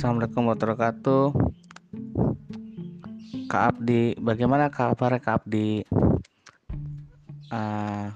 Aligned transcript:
Assalamualaikum 0.00 0.48
warahmatullahi 0.48 0.80
wabarakatuh. 0.80 1.24
Kak 3.52 3.64
Abdi, 3.68 4.16
bagaimana 4.16 4.72
kabar 4.72 5.20
Kak 5.20 5.44
Abdi? 5.44 5.84
Uh, 7.52 8.08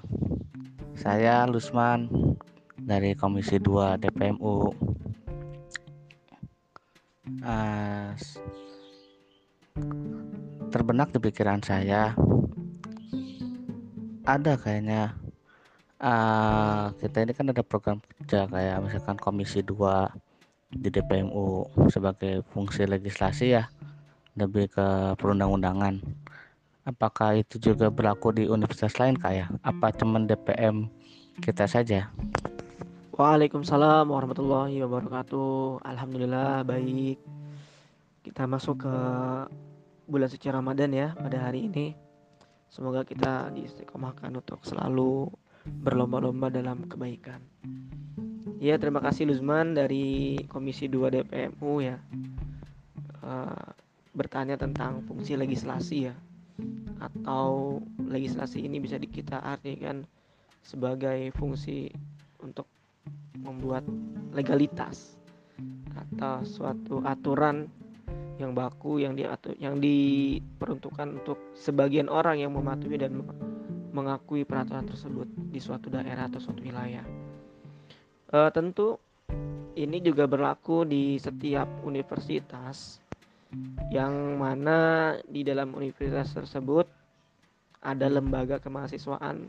saya 0.97 1.45
Lusman 1.45 2.09
dari 2.81 3.13
Komisi 3.13 3.61
2 3.61 4.01
DPMU. 4.01 4.73
Uh, 7.45 8.17
terbenak 10.73 11.13
di 11.13 11.21
pikiran 11.21 11.61
saya 11.61 12.17
ada 14.25 14.57
kayaknya 14.57 15.13
uh, 16.01 16.89
kita 16.97 17.29
ini 17.29 17.37
kan 17.37 17.53
ada 17.53 17.61
program 17.61 18.01
kerja 18.01 18.49
kayak 18.49 18.81
misalkan 18.81 19.21
Komisi 19.21 19.61
2 19.61 20.24
di 20.75 20.91
DPMU 20.91 21.71
sebagai 21.87 22.43
fungsi 22.51 22.83
legislasi 22.83 23.55
ya 23.55 23.63
lebih 24.35 24.67
ke 24.67 25.15
perundang-undangan. 25.15 26.03
Apakah 26.85 27.39
itu 27.41 27.57
juga 27.57 27.89
berlaku 27.89 28.35
di 28.35 28.43
universitas 28.45 28.99
lain 29.01 29.17
kayak 29.17 29.49
ya? 29.49 29.57
apa 29.65 29.89
cuman 29.95 30.29
DPM 30.29 30.85
kita 31.41 31.65
saja? 31.65 32.11
Waalaikumsalam 33.15 34.11
warahmatullahi 34.11 34.83
wabarakatuh. 34.83 35.81
Alhamdulillah 35.87 36.67
baik. 36.67 37.17
Kita 38.21 38.43
masuk 38.45 38.85
ke 38.85 38.95
bulan 40.05 40.29
suci 40.29 40.51
Ramadan 40.51 40.91
ya 40.91 41.15
pada 41.15 41.47
hari 41.49 41.71
ini. 41.71 41.95
Semoga 42.69 43.07
kita 43.07 43.55
diistiqomahkan 43.55 44.35
untuk 44.35 44.61
selalu 44.67 45.31
berlomba-lomba 45.65 46.51
dalam 46.51 46.85
kebaikan. 46.85 47.39
Ya, 48.55 48.79
terima 48.79 49.03
kasih 49.03 49.27
Luzman 49.27 49.75
dari 49.75 50.39
Komisi 50.47 50.87
2 50.87 51.11
DPMU 51.11 51.83
ya. 51.83 51.99
Uh, 53.19 53.67
bertanya 54.15 54.55
tentang 54.55 55.03
fungsi 55.03 55.35
legislasi 55.35 56.07
ya. 56.07 56.15
Atau 57.03 57.83
legislasi 57.99 58.63
ini 58.63 58.79
bisa 58.79 58.95
kita 58.95 59.43
artikan 59.43 60.07
sebagai 60.63 61.35
fungsi 61.35 61.91
untuk 62.39 62.71
membuat 63.43 63.83
legalitas 64.31 65.19
atau 65.95 66.47
suatu 66.47 67.03
aturan 67.03 67.67
yang 68.35 68.51
baku 68.51 68.99
yang 68.99 69.15
diatur 69.15 69.55
yang 69.59 69.79
diperuntukkan 69.79 71.23
untuk 71.23 71.39
sebagian 71.55 72.11
orang 72.11 72.39
yang 72.39 72.51
mematuhi 72.51 72.99
dan 72.99 73.23
mengakui 73.95 74.43
peraturan 74.43 74.87
tersebut 74.87 75.27
di 75.51 75.59
suatu 75.59 75.87
daerah 75.87 76.27
atau 76.27 76.39
suatu 76.39 76.59
wilayah. 76.59 77.24
E, 78.35 78.51
tentu 78.51 78.99
ini 79.79 80.03
juga 80.03 80.27
berlaku 80.27 80.83
di 80.83 81.15
setiap 81.15 81.71
universitas 81.87 82.99
yang 83.87 84.35
mana 84.35 85.15
di 85.23 85.47
dalam 85.47 85.71
universitas 85.71 86.35
tersebut 86.35 86.83
ada 87.79 88.11
lembaga 88.11 88.59
kemahasiswaan 88.59 89.47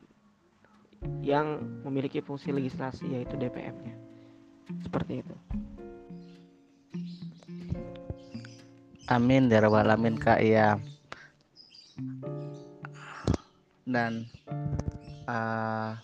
yang 1.19 1.59
memiliki 1.83 2.23
fungsi 2.23 2.55
legislasi 2.55 3.11
yaitu 3.11 3.35
DPM-nya. 3.35 3.95
Seperti 4.87 5.27
itu. 5.27 5.35
Amin 9.11 9.51
ya 9.51 9.63
rabbal 9.63 9.83
alamin 9.83 10.15
Kak 10.15 10.43
ya. 10.43 10.79
Dan 13.87 14.31
uh, 15.31 15.95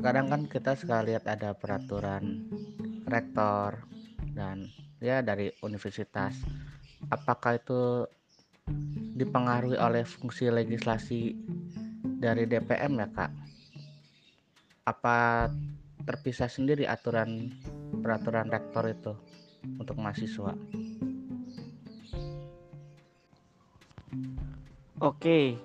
kadang 0.00 0.26
kan 0.32 0.42
kita 0.48 0.74
suka 0.74 1.04
lihat 1.04 1.28
ada 1.28 1.52
peraturan 1.54 2.48
rektor 3.06 3.84
dan 4.34 4.66
ya 4.98 5.20
dari 5.20 5.52
universitas. 5.62 6.36
Apakah 7.08 7.56
itu 7.60 8.04
dipengaruhi 9.16 9.76
oleh 9.80 10.04
fungsi 10.04 10.48
legislasi 10.52 11.36
dari 12.20 12.44
DPM 12.44 13.00
ya 13.00 13.08
Kak? 13.08 13.32
Apa 14.88 15.48
terpisah 16.04 16.48
sendiri 16.48 16.84
aturan 16.88 17.52
peraturan 18.00 18.48
rektor 18.48 18.84
itu? 18.88 19.14
untuk 19.78 19.96
mahasiswa. 20.00 20.54
Oke, 25.00 25.56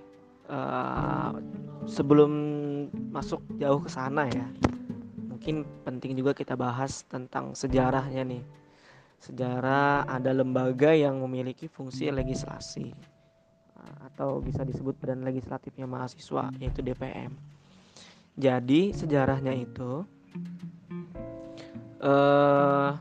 uh, 0.47 1.31
sebelum 1.85 2.31
masuk 3.13 3.41
jauh 3.61 3.81
ke 3.81 3.89
sana 3.89 4.27
ya, 4.29 4.45
mungkin 5.17 5.63
penting 5.85 6.17
juga 6.17 6.33
kita 6.33 6.57
bahas 6.57 7.05
tentang 7.05 7.53
sejarahnya 7.53 8.25
nih. 8.25 8.43
Sejarah 9.21 10.05
ada 10.05 10.35
lembaga 10.35 10.93
yang 10.93 11.17
memiliki 11.23 11.65
fungsi 11.65 12.11
legislasi 12.13 12.93
uh, 13.79 13.97
atau 14.11 14.37
bisa 14.43 14.61
disebut 14.61 14.93
badan 15.01 15.25
legislatifnya 15.25 15.89
mahasiswa 15.89 16.51
yaitu 16.61 16.85
DPM. 16.85 17.33
Jadi 18.35 18.91
sejarahnya 18.91 19.55
itu 19.55 20.03
uh, 22.03 22.91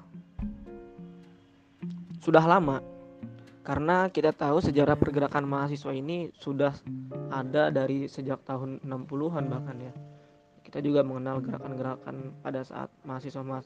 sudah 2.23 2.45
lama 2.47 2.94
karena 3.65 4.13
kita 4.13 4.37
tahu 4.37 4.61
sejarah 4.61 4.93
pergerakan 4.93 5.49
mahasiswa 5.49 5.89
ini 5.97 6.29
sudah 6.37 6.77
ada 7.33 7.73
dari 7.73 8.05
sejak 8.05 8.45
tahun 8.45 8.85
60-an 8.85 9.45
bahkan 9.49 9.81
ya. 9.81 9.93
Kita 10.61 10.85
juga 10.85 11.01
mengenal 11.01 11.41
gerakan-gerakan 11.41 12.37
pada 12.45 12.61
saat 12.61 12.93
mahasiswa 13.09 13.41
mas 13.41 13.65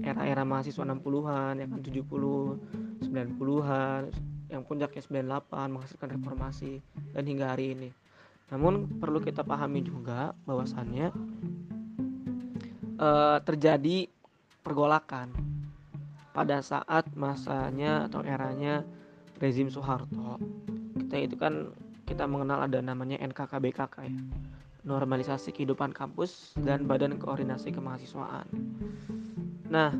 era-era 0.00 0.48
mahasiswa 0.48 0.80
60-an, 0.88 1.60
ya 1.60 1.66
kan 1.68 1.80
70, 1.84 3.04
90-an, 3.04 4.00
yang 4.48 4.62
puncaknya 4.64 5.02
98 5.04 5.72
menghasilkan 5.76 6.08
reformasi 6.16 6.80
dan 7.12 7.24
hingga 7.28 7.52
hari 7.52 7.76
ini. 7.76 7.90
Namun 8.48 8.96
perlu 8.96 9.20
kita 9.20 9.44
pahami 9.44 9.84
juga 9.84 10.32
bahwasannya 10.48 11.12
uh, 12.96 13.38
terjadi 13.44 14.08
pergolakan 14.64 15.36
pada 16.32 16.64
saat 16.64 17.04
masanya 17.12 18.08
atau 18.08 18.24
eranya 18.24 18.86
rezim 19.38 19.70
Soeharto. 19.70 20.38
Kita 20.98 21.16
itu 21.18 21.36
kan 21.38 21.72
kita 22.04 22.28
mengenal 22.28 22.68
ada 22.68 22.78
namanya 22.84 23.18
NKKBKK 23.22 23.96
ya. 24.04 24.20
Normalisasi 24.84 25.56
kehidupan 25.56 25.96
kampus 25.96 26.52
dan 26.60 26.84
badan 26.84 27.16
koordinasi 27.16 27.72
kemahasiswaan. 27.72 28.44
Nah 29.72 29.96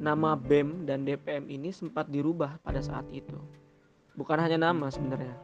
nama 0.00 0.36
BEM 0.36 0.88
dan 0.88 1.04
DPM 1.04 1.48
ini 1.48 1.72
sempat 1.72 2.08
dirubah 2.08 2.56
pada 2.64 2.80
saat 2.80 3.04
itu. 3.12 3.36
Bukan 4.16 4.40
hanya 4.40 4.72
nama 4.72 4.88
sebenarnya 4.88 5.36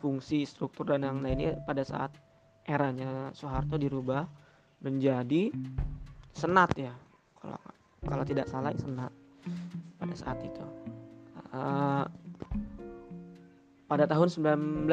fungsi 0.00 0.44
struktur 0.44 0.92
dan 0.92 1.02
yang 1.02 1.24
lainnya 1.24 1.56
pada 1.64 1.80
saat 1.82 2.12
eranya 2.68 3.32
Soeharto 3.32 3.80
dirubah 3.80 4.28
menjadi 4.84 5.48
senat 6.36 6.70
ya. 6.76 6.92
Kalau 7.40 7.60
kalau 8.04 8.24
tidak 8.28 8.46
salah 8.52 8.70
senat 8.76 9.12
pada 9.96 10.14
saat 10.14 10.38
itu. 10.44 10.64
Uh, 11.56 12.04
pada 13.86 14.06
tahun 14.06 14.28
1990 14.28 14.86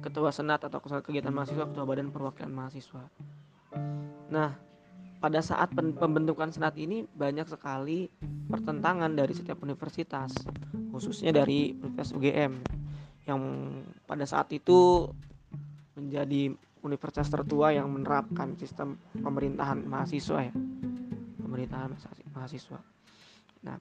ketua 0.00 0.30
senat 0.34 0.60
atau 0.66 0.82
kegiatan 0.82 1.32
mahasiswa 1.32 1.70
ketua 1.70 1.84
badan 1.86 2.10
perwakilan 2.10 2.50
mahasiswa. 2.50 3.06
Nah 4.30 4.50
pada 5.20 5.40
saat 5.44 5.70
pembentukan 5.76 6.48
senat 6.50 6.74
ini 6.80 7.04
banyak 7.04 7.46
sekali 7.46 8.08
pertentangan 8.50 9.12
dari 9.12 9.36
setiap 9.36 9.62
universitas 9.62 10.32
khususnya 10.90 11.30
dari 11.30 11.76
Universitas 11.76 12.16
UGM 12.16 12.52
yang 13.28 13.40
pada 14.08 14.26
saat 14.26 14.50
itu 14.50 15.06
menjadi 15.94 16.50
universitas 16.80 17.28
tertua 17.28 17.76
yang 17.76 17.92
menerapkan 17.92 18.56
sistem 18.56 18.96
pemerintahan 19.20 19.84
mahasiswa 19.84 20.48
ya. 20.48 20.54
Pemerintahan 21.44 21.92
mahasiswa. 22.32 22.80
Nah, 23.60 23.76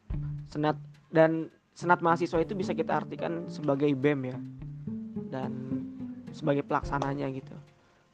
senat 0.52 0.76
dan 1.10 1.48
senat 1.80 2.04
mahasiswa 2.04 2.44
itu 2.44 2.52
bisa 2.60 2.76
kita 2.76 3.00
artikan 3.00 3.48
sebagai 3.48 3.88
BEM 3.96 4.20
ya. 4.28 4.38
Dan 5.32 5.52
sebagai 6.36 6.68
pelaksananya 6.68 7.32
gitu. 7.32 7.56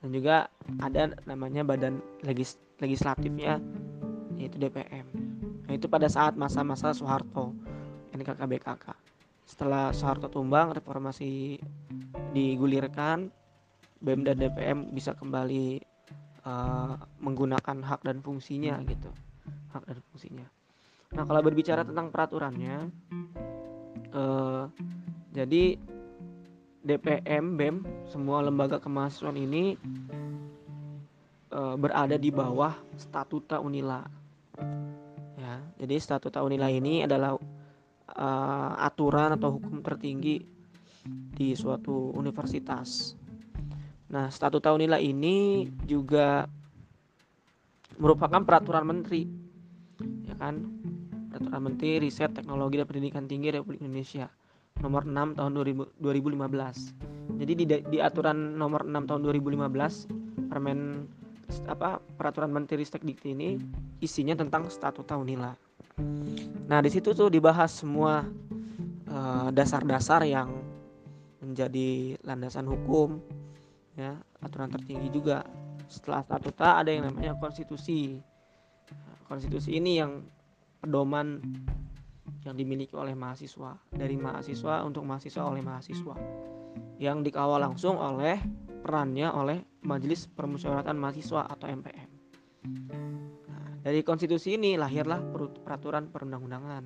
Dan 0.05 0.13
juga 0.13 0.45
ada 0.77 1.17
namanya 1.25 1.65
badan 1.65 1.97
legis 2.21 2.61
legislatifnya 2.77 3.57
yaitu 4.37 4.61
DPM. 4.61 5.09
Nah, 5.65 5.73
itu 5.73 5.89
pada 5.89 6.05
saat 6.05 6.37
masa-masa 6.37 6.93
Soeharto 6.93 7.57
NKKBKK. 8.13 8.93
Setelah 9.49 9.89
Soeharto 9.89 10.29
tumbang, 10.29 10.77
reformasi 10.77 11.57
digulirkan, 12.37 13.33
BEM 14.05 14.21
dan 14.21 14.37
DPM 14.37 14.93
bisa 14.93 15.17
kembali 15.17 15.81
uh, 16.45 16.93
menggunakan 17.17 17.81
hak 17.81 18.05
dan 18.05 18.21
fungsinya 18.21 18.77
gitu 18.85 19.09
hak 19.75 19.83
dan 19.87 19.99
fungsinya. 20.11 20.47
Nah, 21.15 21.23
kalau 21.27 21.41
berbicara 21.43 21.83
tentang 21.83 22.11
peraturannya, 22.11 22.91
eh, 24.15 24.63
jadi 25.35 25.63
DPM, 26.85 27.57
BEM, 27.59 27.75
semua 28.07 28.39
lembaga 28.45 28.79
kemahasiswaan 28.79 29.35
ini 29.35 29.75
eh, 31.51 31.75
berada 31.75 32.15
di 32.15 32.31
bawah 32.31 32.73
statuta 32.95 33.59
Unila. 33.59 34.01
Ya, 35.35 35.59
jadi 35.83 35.99
statuta 35.99 36.39
Unila 36.41 36.71
ini 36.71 37.03
adalah 37.03 37.35
uh, 38.15 38.71
aturan 38.79 39.35
atau 39.35 39.59
hukum 39.59 39.83
tertinggi 39.83 40.41
di 41.35 41.53
suatu 41.53 42.15
universitas. 42.15 43.13
Nah, 44.09 44.31
statuta 44.31 44.71
Unila 44.73 44.97
ini 44.97 45.67
juga 45.83 46.47
merupakan 47.99 48.41
peraturan 48.41 48.85
menteri. 48.87 49.27
Ya 50.25 50.35
kan? 50.39 50.55
Peraturan 51.35 51.67
Menteri 51.67 51.99
Riset 51.99 52.31
Teknologi 52.31 52.79
dan 52.79 52.87
Pendidikan 52.87 53.27
Tinggi 53.27 53.51
Republik 53.51 53.83
Indonesia 53.83 54.31
nomor 54.79 55.03
6 55.03 55.35
tahun 55.35 55.51
2000, 55.51 55.99
2015. 55.99 57.39
Jadi 57.43 57.51
di, 57.59 57.65
di 57.91 57.97
aturan 57.99 58.55
nomor 58.55 58.87
6 58.87 59.03
tahun 59.03 59.19
2015 59.27 60.47
Permen 60.47 61.09
apa 61.67 61.99
peraturan 62.15 62.55
Menteri 62.55 62.87
Ristek 62.87 63.03
Dikti 63.03 63.35
ini 63.35 63.59
isinya 63.99 64.39
tentang 64.39 64.71
statuta 64.71 65.19
Unila. 65.19 65.51
Nah, 66.71 66.79
di 66.79 66.87
situ 66.87 67.11
tuh 67.11 67.27
dibahas 67.27 67.83
semua 67.83 68.23
eh, 69.07 69.47
dasar-dasar 69.51 70.23
uh, 70.23 70.27
yang 70.27 70.49
menjadi 71.43 72.15
landasan 72.23 72.67
hukum 72.67 73.19
ya, 73.99 74.15
aturan 74.39 74.71
tertinggi 74.71 75.11
juga. 75.11 75.43
Setelah 75.91 76.23
statuta 76.23 76.81
ada 76.81 76.89
yang 76.95 77.11
namanya 77.11 77.35
konstitusi. 77.35 78.23
konstitusi 79.25 79.81
ini 79.81 79.97
yang 79.97 80.21
pedoman 80.85 81.41
yang 82.45 82.53
dimiliki 82.53 82.93
oleh 82.93 83.17
mahasiswa 83.17 83.73
dari 83.89 84.13
mahasiswa 84.21 84.85
untuk 84.85 85.01
mahasiswa 85.01 85.41
oleh 85.41 85.65
mahasiswa 85.65 86.13
yang 87.01 87.25
dikawal 87.25 87.57
langsung 87.57 87.97
oleh 87.97 88.37
perannya 88.85 89.33
oleh 89.33 89.57
Majelis 89.81 90.29
Permusyawaratan 90.29 90.93
Mahasiswa 90.93 91.49
atau 91.49 91.65
MPM. 91.65 92.09
Nah, 93.49 93.81
dari 93.81 94.05
konstitusi 94.05 94.53
ini 94.53 94.77
lahirlah 94.77 95.25
peraturan 95.65 96.13
perundang-undangan 96.13 96.83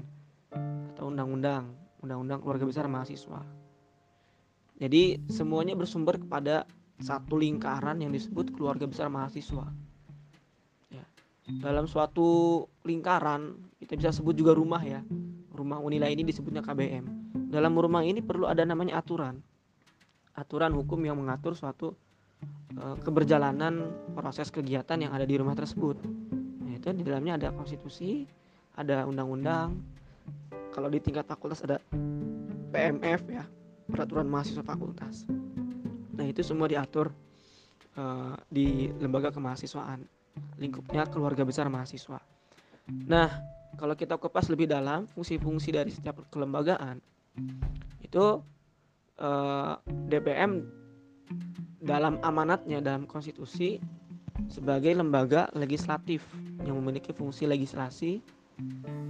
atau 0.96 1.12
undang-undang, 1.12 1.76
undang-undang 2.00 2.40
keluarga 2.40 2.66
besar 2.66 2.88
mahasiswa. 2.88 3.44
Jadi 4.80 5.28
semuanya 5.28 5.76
bersumber 5.76 6.16
kepada 6.16 6.64
satu 7.04 7.36
lingkaran 7.36 8.00
yang 8.00 8.16
disebut 8.16 8.56
keluarga 8.56 8.88
besar 8.88 9.12
mahasiswa. 9.12 9.68
Dalam 11.50 11.90
suatu 11.90 12.62
lingkaran 12.86 13.58
kita 13.82 13.98
bisa 13.98 14.14
sebut 14.14 14.38
juga 14.38 14.54
rumah 14.54 14.86
ya. 14.86 15.02
Rumah 15.50 15.82
Unila 15.82 16.06
ini 16.06 16.22
disebutnya 16.22 16.62
KBM. 16.62 17.34
Dalam 17.50 17.74
rumah 17.74 18.06
ini 18.06 18.22
perlu 18.22 18.46
ada 18.46 18.62
namanya 18.62 19.02
aturan 19.02 19.42
aturan 20.40 20.72
hukum 20.72 21.04
yang 21.04 21.20
mengatur 21.20 21.52
suatu 21.52 21.92
uh, 22.80 22.96
keberjalanan 23.04 23.92
proses 24.16 24.48
kegiatan 24.48 24.96
yang 24.96 25.12
ada 25.12 25.28
di 25.28 25.36
rumah 25.36 25.52
tersebut. 25.52 26.00
Nah, 26.64 26.80
itu 26.80 26.96
di 26.96 27.04
dalamnya 27.04 27.36
ada 27.36 27.48
konstitusi, 27.52 28.24
ada 28.80 29.04
undang-undang. 29.04 29.76
Kalau 30.72 30.88
di 30.88 31.04
tingkat 31.04 31.28
fakultas 31.28 31.60
ada 31.68 31.84
PMF 32.72 33.22
ya, 33.28 33.44
peraturan 33.92 34.32
mahasiswa 34.32 34.64
fakultas. 34.64 35.28
Nah, 36.16 36.24
itu 36.24 36.40
semua 36.40 36.72
diatur 36.72 37.12
uh, 38.00 38.40
di 38.48 38.88
lembaga 38.96 39.36
kemahasiswaan. 39.36 40.08
Lingkupnya 40.58 41.08
keluarga 41.08 41.44
besar 41.48 41.72
mahasiswa. 41.72 42.20
Nah, 42.90 43.30
kalau 43.78 43.94
kita 43.94 44.18
kupas 44.18 44.50
lebih 44.52 44.68
dalam 44.68 45.06
fungsi-fungsi 45.14 45.72
dari 45.72 45.94
setiap 45.94 46.20
kelembagaan 46.34 47.00
itu 48.02 48.42
eh, 49.22 49.74
DPM 50.10 50.66
dalam 51.80 52.18
amanatnya 52.26 52.82
dalam 52.82 53.06
konstitusi 53.06 53.80
sebagai 54.52 54.92
lembaga 54.92 55.48
legislatif 55.56 56.26
yang 56.66 56.76
memiliki 56.82 57.16
fungsi 57.16 57.48
legislasi 57.48 58.20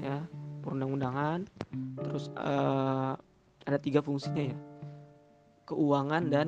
ya 0.03 0.21
perundang-undangan 0.61 1.47
terus 2.05 2.29
eh, 2.37 3.13
ada 3.65 3.77
tiga 3.81 4.03
fungsinya 4.03 4.53
ya 4.53 4.57
keuangan 5.65 6.23
dan 6.29 6.47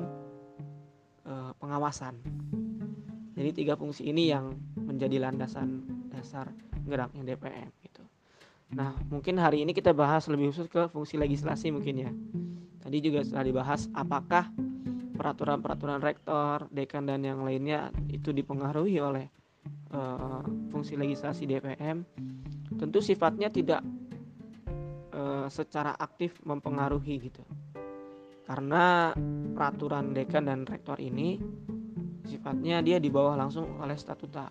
eh, 1.26 1.52
pengawasan 1.58 2.14
jadi 3.32 3.50
tiga 3.52 3.74
fungsi 3.76 4.08
ini 4.08 4.28
yang 4.32 4.56
menjadi 4.76 5.28
landasan 5.28 5.84
dasar 6.12 6.48
geraknya 6.84 7.34
DPM 7.34 7.70
gitu 7.84 8.02
nah 8.72 8.96
mungkin 9.12 9.36
hari 9.36 9.64
ini 9.64 9.76
kita 9.76 9.92
bahas 9.92 10.28
lebih 10.28 10.52
khusus 10.52 10.68
ke 10.68 10.88
fungsi 10.88 11.20
legislasi 11.20 11.68
mungkin 11.68 11.96
ya 11.96 12.12
Tadi 12.82 12.98
juga 12.98 13.22
sudah 13.22 13.46
dibahas 13.46 13.86
apakah 13.94 14.50
peraturan-peraturan 15.14 16.02
rektor, 16.02 16.66
dekan 16.74 17.06
dan 17.06 17.22
yang 17.22 17.46
lainnya 17.46 17.94
itu 18.10 18.34
dipengaruhi 18.34 18.98
oleh 18.98 19.30
uh, 19.94 20.42
fungsi 20.74 20.98
legislasi 20.98 21.46
DPM. 21.46 22.02
Tentu 22.74 22.98
sifatnya 22.98 23.54
tidak 23.54 23.86
uh, 25.14 25.46
secara 25.46 25.94
aktif 25.94 26.42
mempengaruhi 26.42 27.22
gitu. 27.22 27.46
Karena 28.42 29.14
peraturan 29.54 30.10
dekan 30.10 30.50
dan 30.50 30.66
rektor 30.66 30.98
ini 30.98 31.38
sifatnya 32.26 32.82
dia 32.82 32.98
di 33.02 33.10
bawah 33.10 33.34
langsung 33.34 33.78
oleh 33.78 33.94
statuta. 33.98 34.48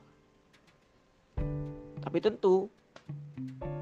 Tapi 2.02 2.18
tentu 2.20 2.68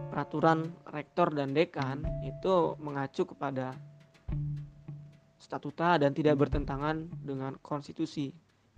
peraturan 0.10 0.68
rektor 0.92 1.32
dan 1.32 1.54
dekan 1.54 2.04
itu 2.26 2.76
mengacu 2.82 3.24
kepada 3.24 3.74
statuta 5.40 5.98
dan 5.98 6.14
tidak 6.14 6.38
bertentangan 6.38 7.10
dengan 7.24 7.58
konstitusi 7.64 8.30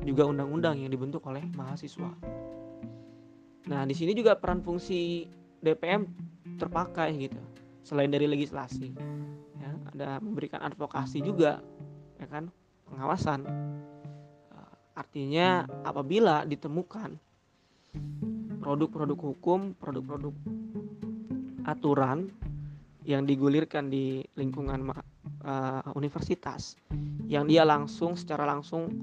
juga 0.02 0.26
undang-undang 0.26 0.82
yang 0.82 0.92
dibentuk 0.94 1.26
oleh 1.28 1.44
mahasiswa. 1.54 2.12
Nah, 3.70 3.84
di 3.86 3.94
sini 3.94 4.18
juga 4.18 4.34
peran 4.40 4.64
fungsi 4.66 5.30
DPM 5.62 6.10
terpakai 6.58 7.14
gitu. 7.22 7.42
Selain 7.82 8.10
dari 8.10 8.26
legislasi, 8.30 8.94
ya, 9.58 9.72
ada 9.94 10.10
memberikan 10.22 10.62
advokasi 10.62 11.22
juga, 11.22 11.62
ya 12.18 12.28
kan, 12.30 12.50
pengawasan. 12.90 13.46
Artinya 15.02 15.66
apabila 15.82 16.46
ditemukan 16.46 17.18
produk-produk 18.62 19.18
hukum, 19.18 19.74
produk-produk 19.74 20.30
aturan 21.66 22.30
yang 23.02 23.26
digulirkan 23.26 23.90
di 23.90 24.22
lingkungan 24.38 24.94
uh, 25.42 25.82
universitas 25.98 26.78
yang 27.26 27.50
dia 27.50 27.66
langsung 27.66 28.14
secara 28.14 28.46
langsung 28.46 28.94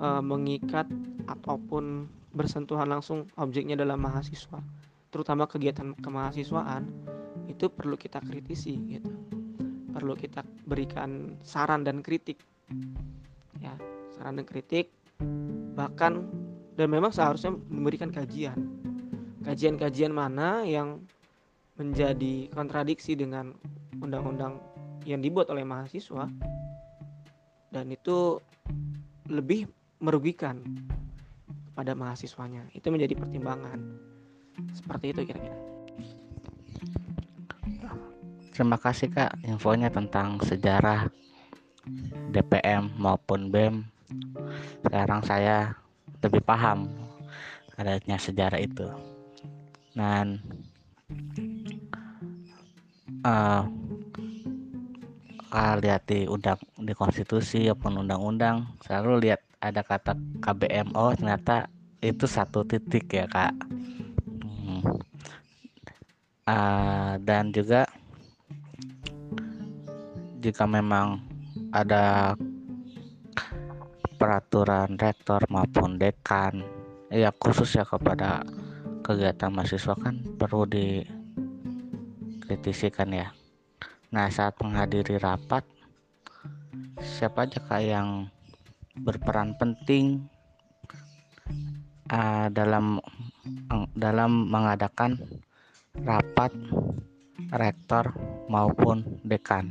uh, 0.00 0.24
mengikat 0.24 0.88
ataupun 1.28 2.08
bersentuhan 2.32 2.88
langsung 2.88 3.28
objeknya 3.36 3.76
dalam 3.76 4.00
mahasiswa 4.00 4.64
terutama 5.12 5.44
kegiatan 5.44 5.92
kemahasiswaan 6.00 6.88
itu 7.44 7.68
perlu 7.68 7.96
kita 8.00 8.24
kritisi 8.24 8.76
gitu. 8.88 9.12
Perlu 9.92 10.12
kita 10.12 10.44
berikan 10.68 11.40
saran 11.40 11.84
dan 11.84 12.04
kritik. 12.04 12.40
Ya 13.60 13.72
saran 14.16 14.40
dan 14.40 14.44
kritik 14.48 14.95
bahkan 15.76 16.24
dan 16.74 16.88
memang 16.88 17.12
seharusnya 17.12 17.52
memberikan 17.68 18.08
kajian. 18.08 18.56
Kajian-kajian 19.44 20.10
mana 20.10 20.64
yang 20.64 21.04
menjadi 21.76 22.48
kontradiksi 22.50 23.14
dengan 23.14 23.52
undang-undang 24.00 24.58
yang 25.04 25.20
dibuat 25.20 25.52
oleh 25.52 25.62
mahasiswa 25.62 26.26
dan 27.70 27.86
itu 27.92 28.40
lebih 29.28 29.68
merugikan 30.00 30.64
pada 31.76 31.92
mahasiswanya. 31.92 32.64
Itu 32.72 32.88
menjadi 32.88 33.12
pertimbangan. 33.12 33.78
Seperti 34.72 35.12
itu 35.12 35.20
kira-kira. 35.28 35.58
Terima 38.56 38.80
kasih 38.80 39.12
kak 39.12 39.36
infonya 39.44 39.92
tentang 39.92 40.40
sejarah 40.40 41.12
DPM 42.32 42.88
maupun 42.96 43.52
BEM 43.52 43.84
sekarang 44.86 45.20
saya 45.26 45.74
lebih 46.22 46.40
paham 46.46 46.86
adanya 47.76 48.16
sejarah 48.16 48.62
itu. 48.62 48.86
Dan 49.92 50.40
uh, 53.26 53.66
uh, 55.50 55.74
lihat 55.82 56.06
di 56.06 56.24
undang 56.30 56.60
di 56.78 56.92
konstitusi 56.94 57.66
maupun 57.68 58.06
undang-undang 58.06 58.64
selalu 58.86 59.28
lihat 59.28 59.40
ada 59.58 59.82
kata 59.82 60.14
KBM 60.44 60.94
oh 60.94 61.10
ternyata 61.16 61.66
itu 62.00 62.28
satu 62.28 62.62
titik 62.62 63.10
ya 63.10 63.26
kak. 63.26 63.52
Hmm. 64.46 64.82
uh, 66.46 67.12
dan 67.24 67.50
juga 67.50 67.88
jika 70.38 70.62
memang 70.68 71.18
ada 71.74 72.36
peraturan 74.26 74.98
rektor 74.98 75.38
maupun 75.46 76.02
dekan. 76.02 76.66
Ya 77.14 77.30
khusus 77.30 77.78
ya 77.78 77.86
kepada 77.86 78.42
kegiatan 79.06 79.54
mahasiswa 79.54 79.94
kan 79.94 80.18
perlu 80.34 80.66
dikritisikan 80.66 83.14
ya. 83.14 83.30
Nah, 84.10 84.26
saat 84.26 84.58
menghadiri 84.58 85.22
rapat, 85.22 85.62
siapa 86.98 87.46
aja 87.46 87.62
kak 87.70 87.86
yang 87.86 88.26
berperan 88.98 89.54
penting 89.62 90.26
uh, 92.10 92.50
dalam 92.50 92.98
dalam 93.94 94.50
mengadakan 94.50 95.22
rapat 96.02 96.50
rektor 97.54 98.10
maupun 98.50 99.06
dekan. 99.22 99.70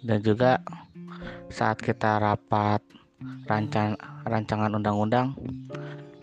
Dan 0.00 0.24
juga 0.24 0.64
saat 1.52 1.80
kita 1.80 2.20
rapat 2.22 2.80
rancang 3.44 3.98
rancangan 4.24 4.72
undang-undang 4.72 5.36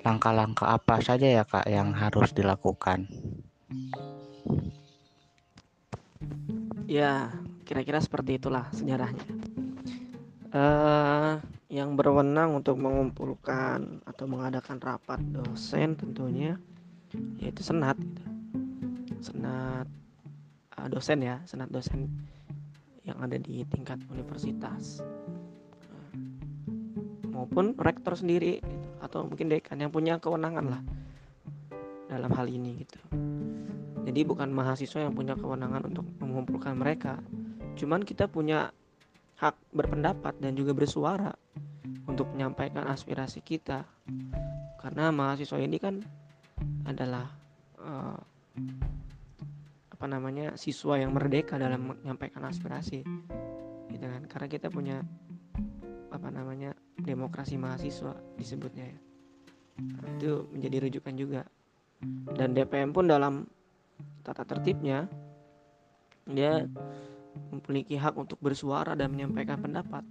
langkah-langkah 0.01 0.71
apa 0.71 1.03
saja 1.03 1.27
ya 1.27 1.43
kak 1.43 1.67
yang 1.67 1.91
harus 1.91 2.31
dilakukan? 2.31 3.11
Ya 6.87 7.35
kira-kira 7.67 7.99
seperti 7.99 8.39
itulah 8.39 8.71
sejarahnya. 8.71 9.27
Uh, 10.47 11.43
yang 11.67 11.99
berwenang 11.99 12.55
untuk 12.55 12.79
mengumpulkan 12.79 13.99
atau 14.07 14.25
mengadakan 14.31 14.79
rapat 14.79 15.19
dosen 15.35 15.99
tentunya 15.99 16.55
yaitu 17.43 17.59
senat 17.59 17.99
gitu. 17.99 18.23
senat 19.19 19.87
uh, 20.79 20.87
dosen 20.87 21.19
ya 21.19 21.43
senat 21.43 21.67
dosen 21.67 22.07
yang 23.07 23.17
ada 23.23 23.39
di 23.39 23.63
tingkat 23.71 24.03
universitas 24.11 24.99
maupun 27.31 27.77
rektor 27.79 28.17
sendiri 28.17 28.59
gitu. 28.59 28.87
atau 28.99 29.23
mungkin 29.23 29.47
dekan 29.47 29.79
yang 29.79 29.93
punya 29.93 30.19
kewenangan 30.19 30.65
lah 30.67 30.81
dalam 32.11 32.31
hal 32.35 32.49
ini 32.51 32.83
gitu 32.83 32.99
jadi 34.03 34.25
bukan 34.27 34.49
mahasiswa 34.51 35.05
yang 35.05 35.13
punya 35.15 35.37
kewenangan 35.39 35.87
untuk 35.87 36.05
mengumpulkan 36.19 36.75
mereka 36.75 37.21
cuman 37.77 38.01
kita 38.01 38.25
punya 38.25 38.73
hak 39.37 39.53
berpendapat 39.69 40.33
dan 40.41 40.57
juga 40.57 40.73
bersuara 40.73 41.31
untuk 42.09 42.25
menyampaikan 42.33 42.89
aspirasi 42.89 43.45
kita 43.45 43.85
karena 44.81 45.13
mahasiswa 45.13 45.61
ini 45.61 45.77
kan 45.77 46.01
adalah 46.89 47.36
namanya 50.07 50.55
siswa 50.55 50.97
yang 50.97 51.13
merdeka 51.13 51.59
dalam 51.59 51.93
menyampaikan 51.93 52.47
aspirasi. 52.47 53.03
Gitu 53.91 54.05
kan 54.05 54.23
karena 54.25 54.47
kita 54.47 54.67
punya 54.71 55.03
apa 56.11 56.31
namanya 56.31 56.71
demokrasi 56.97 57.59
mahasiswa 57.59 58.15
disebutnya 58.39 58.85
ya. 58.89 58.99
Nah, 59.77 60.09
itu 60.17 60.49
menjadi 60.49 60.89
rujukan 60.89 61.13
juga. 61.13 61.41
Dan 62.33 62.57
DPM 62.57 62.93
pun 62.93 63.05
dalam 63.09 63.45
tata 64.25 64.45
tertibnya 64.45 65.05
dia 66.27 66.65
memiliki 67.53 67.95
hak 67.95 68.17
untuk 68.17 68.41
bersuara 68.41 68.97
dan 68.97 69.13
menyampaikan 69.13 69.61
pendapat. 69.61 70.03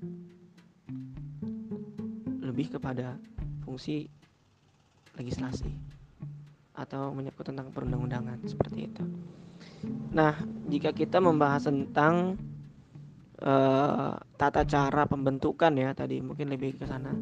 Lebih 2.41 2.79
kepada 2.79 3.19
fungsi 3.67 4.07
legislasi 5.19 5.69
atau 6.77 7.11
menyangkut 7.11 7.49
tentang 7.49 7.73
perundang-undangan 7.73 8.45
seperti 8.45 8.87
itu. 8.87 9.05
Nah, 10.13 10.35
jika 10.67 10.91
kita 10.91 11.21
membahas 11.21 11.69
tentang 11.69 12.41
uh, 13.43 14.17
tata 14.37 14.63
cara 14.65 15.05
pembentukan 15.05 15.73
ya 15.77 15.93
tadi 15.93 16.23
mungkin 16.25 16.53
lebih 16.53 16.81
ke 16.81 16.85
sana. 16.89 17.13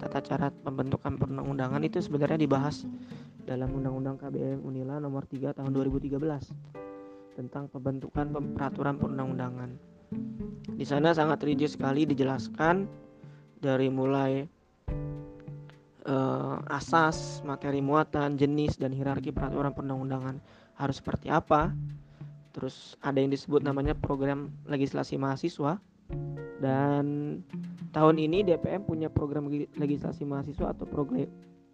Tata 0.00 0.24
cara 0.24 0.48
pembentukan 0.48 1.20
perundang-undangan 1.20 1.84
itu 1.84 2.00
sebenarnya 2.00 2.40
dibahas 2.40 2.88
dalam 3.44 3.68
Undang-Undang 3.76 4.16
KBM 4.16 4.60
Unila 4.64 4.96
nomor 4.96 5.28
3 5.28 5.52
tahun 5.52 5.70
2013 5.76 6.16
tentang 7.36 7.68
pembentukan 7.68 8.32
peraturan 8.56 8.96
perundang-undangan. 8.96 9.70
Di 10.74 10.84
sana 10.88 11.12
sangat 11.12 11.44
rinci 11.44 11.68
sekali 11.68 12.08
dijelaskan 12.08 12.88
dari 13.60 13.92
mulai 13.92 14.40
uh, 16.08 16.56
asas, 16.72 17.44
materi 17.44 17.84
muatan, 17.84 18.40
jenis 18.40 18.80
dan 18.80 18.96
hierarki 18.96 19.30
peraturan 19.30 19.76
perundang-undangan 19.76 20.40
harus 20.80 20.96
seperti 20.96 21.28
apa. 21.28 21.76
Terus 22.56 22.96
ada 23.04 23.20
yang 23.20 23.30
disebut 23.30 23.60
namanya 23.60 23.92
program 23.92 24.48
legislasi 24.64 25.20
mahasiswa. 25.20 25.76
Dan 26.58 27.04
tahun 27.92 28.16
ini 28.18 28.42
DPM 28.42 28.88
punya 28.88 29.12
program 29.12 29.46
legislasi 29.76 30.24
mahasiswa 30.24 30.72
atau 30.72 30.88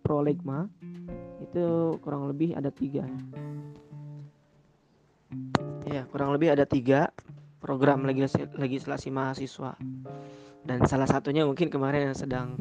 prolegma. 0.03 0.67
Itu 1.41 1.97
kurang 2.03 2.27
lebih 2.27 2.59
ada 2.59 2.69
tiga. 2.75 3.07
Ya 5.87 6.03
kurang 6.11 6.35
lebih 6.35 6.53
ada 6.53 6.67
tiga 6.67 7.15
program 7.63 8.05
legislasi, 8.05 8.51
legislasi 8.59 9.09
mahasiswa. 9.15 9.79
Dan 10.67 10.83
salah 10.91 11.07
satunya 11.07 11.47
mungkin 11.47 11.71
kemarin 11.71 12.11
yang 12.11 12.19
sedang 12.19 12.59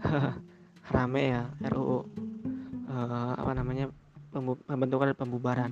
rame 0.94 1.22
ya 1.32 1.44
RUU 1.68 1.84
uh, 1.88 2.00
eh, 2.88 3.32
apa 3.36 3.52
namanya 3.56 3.92
pembentukan 4.34 5.14
dan 5.14 5.18
pembubaran 5.18 5.70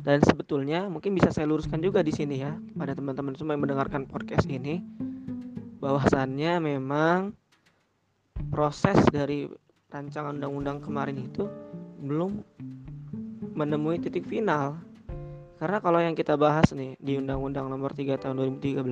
dan 0.00 0.24
sebetulnya 0.24 0.88
mungkin 0.88 1.12
bisa 1.12 1.28
saya 1.28 1.44
luruskan 1.44 1.84
juga 1.84 2.00
di 2.00 2.16
sini 2.16 2.40
ya 2.40 2.56
pada 2.72 2.96
teman-teman 2.96 3.36
semua 3.36 3.54
yang 3.54 3.68
mendengarkan 3.68 4.08
podcast 4.08 4.48
ini 4.48 4.80
bahwasannya 5.82 6.62
memang 6.62 7.36
proses 8.48 8.96
dari 9.12 9.50
rancangan 9.92 10.40
undang-undang 10.40 10.80
kemarin 10.80 11.20
itu 11.20 11.44
belum 12.00 12.40
menemui 13.52 14.00
titik 14.00 14.24
final. 14.24 14.80
Karena 15.60 15.78
kalau 15.78 16.00
yang 16.02 16.16
kita 16.16 16.34
bahas 16.34 16.74
nih 16.74 16.98
di 16.98 17.20
Undang-Undang 17.20 17.70
Nomor 17.70 17.94
3 17.94 18.18
Tahun 18.18 18.34
2013 18.34 18.82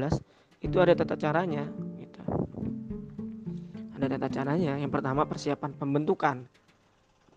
itu 0.62 0.76
ada 0.78 0.95
tata 0.95 1.19
caranya 1.19 1.66
gitu. 1.99 2.23
Ada 3.99 4.07
tata 4.19 4.28
caranya. 4.30 4.78
Yang 4.78 4.92
pertama 4.95 5.26
persiapan 5.26 5.75
pembentukan. 5.75 6.47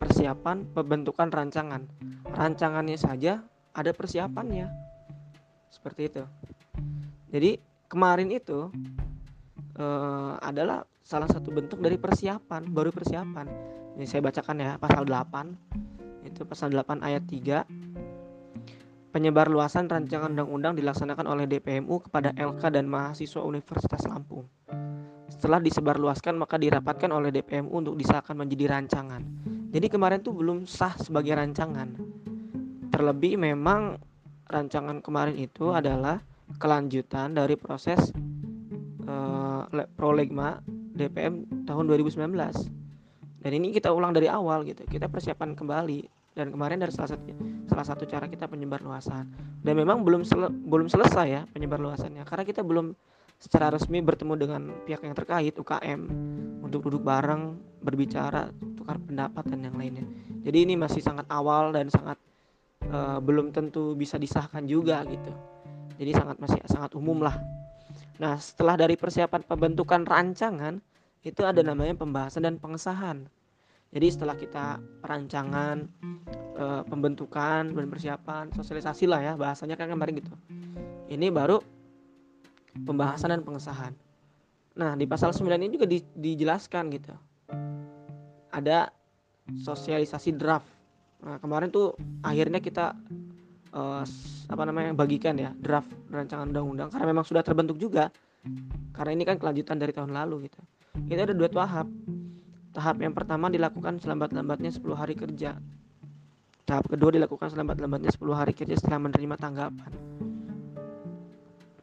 Persiapan 0.03 0.67
pembentukan 0.75 1.31
rancangan. 1.31 1.87
Rancangannya 2.27 2.99
saja 2.99 3.39
ada 3.73 3.91
persiapannya 3.91 4.69
seperti 5.73 6.01
itu 6.07 6.23
jadi 7.33 7.57
kemarin 7.89 8.29
itu 8.29 8.69
uh, 9.81 10.37
adalah 10.39 10.85
salah 11.01 11.27
satu 11.27 11.49
bentuk 11.49 11.81
dari 11.81 11.97
persiapan 11.97 12.69
baru 12.69 12.93
persiapan 12.93 13.49
ini 13.97 14.05
saya 14.05 14.21
bacakan 14.21 14.61
ya 14.61 14.71
pasal 14.77 15.03
8 15.09 16.29
itu 16.29 16.41
pasal 16.45 16.69
8 16.71 17.01
ayat 17.01 17.25
3 17.25 19.11
penyebar 19.13 19.49
luasan 19.49 19.89
rancangan 19.89 20.33
undang-undang 20.33 20.73
dilaksanakan 20.77 21.25
oleh 21.29 21.45
DPMU 21.45 22.01
kepada 22.01 22.33
LK 22.33 22.73
dan 22.73 22.89
mahasiswa 22.89 23.45
Universitas 23.45 24.09
Lampung. 24.09 24.49
Setelah 25.29 25.61
disebarluaskan 25.61 26.33
maka 26.33 26.57
dirapatkan 26.57 27.13
oleh 27.13 27.29
DPMU 27.29 27.77
untuk 27.77 27.93
disahkan 27.93 28.33
menjadi 28.33 28.73
rancangan. 28.73 29.21
Jadi 29.73 29.89
kemarin 29.89 30.21
tuh 30.21 30.37
belum 30.37 30.69
sah 30.69 30.93
sebagai 31.01 31.33
rancangan. 31.33 31.97
Terlebih 32.93 33.41
memang 33.41 33.97
rancangan 34.45 35.01
kemarin 35.01 35.33
itu 35.33 35.73
adalah 35.73 36.21
kelanjutan 36.61 37.33
dari 37.33 37.57
proses 37.57 38.13
uh, 39.09 39.65
prolegma 39.97 40.61
DPM 40.93 41.65
tahun 41.65 41.89
2019 41.89 42.21
dan 43.43 43.51
ini 43.51 43.75
kita 43.75 43.91
ulang 43.91 44.15
dari 44.15 44.31
awal 44.31 44.63
gitu 44.63 44.87
kita 44.87 45.11
persiapan 45.11 45.53
kembali. 45.53 46.23
Dan 46.33 46.49
kemarin 46.49 46.81
dari 46.81 46.89
salah 46.89 47.13
satu 47.13 47.29
salah 47.69 47.85
satu 47.85 48.09
cara 48.09 48.25
kita 48.25 48.49
penyebar 48.49 48.81
luasan. 48.81 49.29
Dan 49.61 49.77
memang 49.77 50.01
belum 50.01 50.25
sele, 50.25 50.49
belum 50.49 50.89
selesai 50.89 51.27
ya 51.29 51.41
penyebar 51.51 51.77
luasannya 51.77 52.25
karena 52.25 52.43
kita 52.47 52.65
belum 52.65 52.97
secara 53.37 53.69
resmi 53.69 53.99
bertemu 54.01 54.33
dengan 54.39 54.61
pihak 54.87 55.03
yang 55.03 55.13
terkait 55.13 55.53
UKM 55.53 56.01
untuk 56.63 56.89
duduk 56.89 57.03
bareng 57.03 57.59
berbicara 57.83 58.49
tukar 58.79 58.97
pendapat 59.03 59.43
dan 59.51 59.67
yang 59.67 59.75
lainnya 59.75 60.07
jadi 60.43 60.67
ini 60.67 60.75
masih 60.75 60.99
sangat 60.99 61.23
awal 61.31 61.71
dan 61.71 61.87
sangat 61.87 62.19
uh, 62.91 63.19
belum 63.23 63.55
tentu 63.55 63.95
bisa 63.95 64.19
disahkan 64.19 64.67
juga 64.67 65.07
gitu. 65.07 65.31
Jadi 65.95 66.11
sangat 66.11 66.37
masih 66.43 66.59
sangat 66.67 66.91
umum 66.99 67.23
lah. 67.23 67.39
Nah, 68.19 68.35
setelah 68.35 68.75
dari 68.75 68.99
persiapan 68.99 69.47
pembentukan 69.47 70.03
rancangan 70.03 70.83
itu 71.23 71.41
ada 71.47 71.63
namanya 71.63 71.95
pembahasan 71.95 72.43
dan 72.43 72.59
pengesahan. 72.59 73.23
Jadi 73.93 74.07
setelah 74.09 74.35
kita 74.35 74.81
perancangan, 75.05 75.85
e, 76.57 76.65
pembentukan 76.89 77.71
dan 77.71 77.87
persiapan, 77.87 78.49
sosialisasi 78.51 79.05
lah 79.05 79.21
ya 79.21 79.33
bahasanya 79.37 79.77
kan 79.77 79.87
kemarin 79.87 80.17
gitu. 80.17 80.33
Ini 81.13 81.29
baru 81.29 81.61
pembahasan 82.83 83.37
dan 83.37 83.45
pengesahan. 83.45 83.93
Nah, 84.73 84.97
di 84.97 85.05
pasal 85.05 85.29
9 85.29 85.61
ini 85.61 85.77
juga 85.77 85.85
di, 85.85 86.01
dijelaskan 86.01 86.89
gitu. 86.89 87.13
Ada 88.53 88.93
sosialisasi 89.49 90.37
draft 90.37 90.73
Nah, 91.23 91.39
kemarin 91.39 91.71
tuh 91.71 91.95
akhirnya 92.19 92.59
kita 92.59 92.91
uh, 93.71 94.03
apa 94.51 94.63
namanya 94.67 94.91
bagikan 94.91 95.39
ya 95.39 95.55
draft 95.55 95.87
rancangan 96.11 96.51
undang-undang 96.51 96.91
karena 96.91 97.15
memang 97.15 97.23
sudah 97.23 97.39
terbentuk 97.39 97.79
juga. 97.79 98.11
Karena 98.91 99.15
ini 99.15 99.23
kan 99.23 99.39
kelanjutan 99.39 99.79
dari 99.79 99.95
tahun 99.95 100.11
lalu 100.11 100.51
gitu. 100.51 100.59
Itu 101.07 101.15
ada 101.15 101.31
dua 101.31 101.47
tahap. 101.47 101.87
Tahap 102.75 102.99
yang 102.99 103.15
pertama 103.15 103.47
dilakukan 103.47 104.01
selambat-lambatnya 104.01 104.73
10 104.73 104.97
hari 104.97 105.13
kerja. 105.13 105.55
Tahap 106.65 106.89
kedua 106.89 107.13
dilakukan 107.13 107.53
selambat-lambatnya 107.53 108.09
10 108.09 108.33
hari 108.33 108.51
kerja 108.51 108.75
setelah 108.75 109.07
menerima 109.07 109.35
tanggapan. 109.37 109.91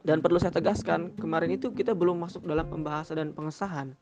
Dan 0.02 0.18
perlu 0.18 0.42
saya 0.42 0.50
tegaskan, 0.50 1.14
kemarin 1.14 1.54
itu 1.54 1.70
kita 1.70 1.94
belum 1.94 2.26
masuk 2.26 2.42
dalam 2.42 2.66
pembahasan 2.66 3.22
dan 3.22 3.30
pengesahan. 3.30 3.94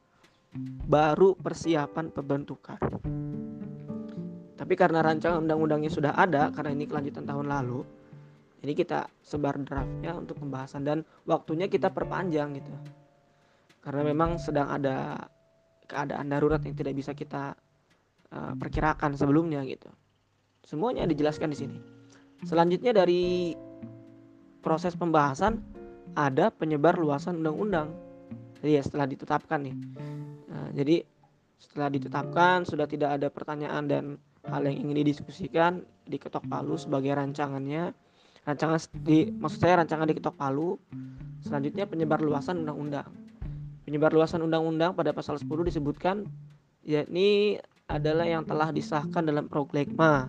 Baru 0.89 1.37
persiapan 1.37 2.13
pembentukan. 2.13 2.81
Tapi 4.59 4.75
karena 4.75 5.01
rancangan 5.01 5.45
undang-undangnya 5.45 5.93
sudah 5.93 6.13
ada, 6.19 6.51
karena 6.51 6.75
ini 6.75 6.85
kelanjutan 6.85 7.25
tahun 7.25 7.47
lalu, 7.47 7.81
jadi 8.59 8.73
kita 8.75 8.99
sebar 9.23 9.55
draftnya 9.63 10.19
untuk 10.19 10.43
pembahasan 10.43 10.83
dan 10.83 11.07
waktunya 11.25 11.71
kita 11.71 11.95
perpanjang 11.95 12.59
gitu. 12.59 12.73
Karena 13.79 14.03
memang 14.03 14.37
sedang 14.37 14.67
ada 14.69 15.31
keadaan 15.87 16.27
darurat 16.27 16.61
yang 16.67 16.75
tidak 16.75 16.99
bisa 16.99 17.15
kita 17.15 17.55
uh, 18.35 18.53
perkirakan 18.59 19.15
sebelumnya 19.15 19.63
gitu. 19.63 19.89
Semuanya 20.67 21.07
dijelaskan 21.07 21.55
di 21.55 21.59
sini. 21.59 21.79
Selanjutnya 22.45 22.93
dari 22.93 23.55
proses 24.61 24.93
pembahasan 24.99 25.63
ada 26.19 26.51
penyebar 26.51 26.99
luasan 26.99 27.41
undang-undang. 27.41 27.95
Jadi 28.59 28.71
ya 28.75 28.83
setelah 28.83 29.07
ditetapkan 29.07 29.65
nih. 29.65 29.77
Nah, 30.49 30.69
jadi 30.73 31.05
setelah 31.59 31.89
ditetapkan 31.93 32.65
sudah 32.65 32.87
tidak 32.89 33.21
ada 33.21 33.29
pertanyaan 33.29 33.85
dan 33.85 34.05
hal 34.47 34.65
yang 34.65 34.89
ingin 34.89 35.05
didiskusikan 35.05 35.85
diketok 36.09 36.47
palu 36.49 36.81
sebagai 36.81 37.13
rancangannya. 37.13 37.93
Rancangan 38.49 38.81
di 39.05 39.29
maksud 39.29 39.61
saya 39.61 39.85
rancangan 39.85 40.09
diketok 40.09 40.37
palu. 40.39 40.81
Selanjutnya 41.45 41.85
penyebar 41.85 42.25
luasan 42.25 42.65
undang-undang. 42.65 43.13
Penyebar 43.85 44.13
luasan 44.17 44.41
undang-undang 44.45 44.97
pada 44.97 45.13
pasal 45.13 45.37
10 45.37 45.49
disebutkan 45.69 46.25
yakni 46.85 47.61
adalah 47.89 48.25
yang 48.25 48.45
telah 48.45 48.73
disahkan 48.73 49.25
dalam 49.25 49.49
proklegma 49.49 50.29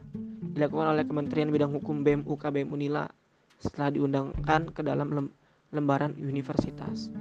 dilakukan 0.56 0.96
oleh 0.96 1.04
Kementerian 1.08 1.52
Bidang 1.52 1.72
Hukum 1.76 2.04
BEM 2.04 2.24
UKBM 2.28 2.72
Unila 2.72 3.08
setelah 3.60 3.92
diundangkan 3.92 4.72
ke 4.72 4.82
dalam 4.84 5.32
lembaran 5.72 6.16
universitas. 6.16 7.12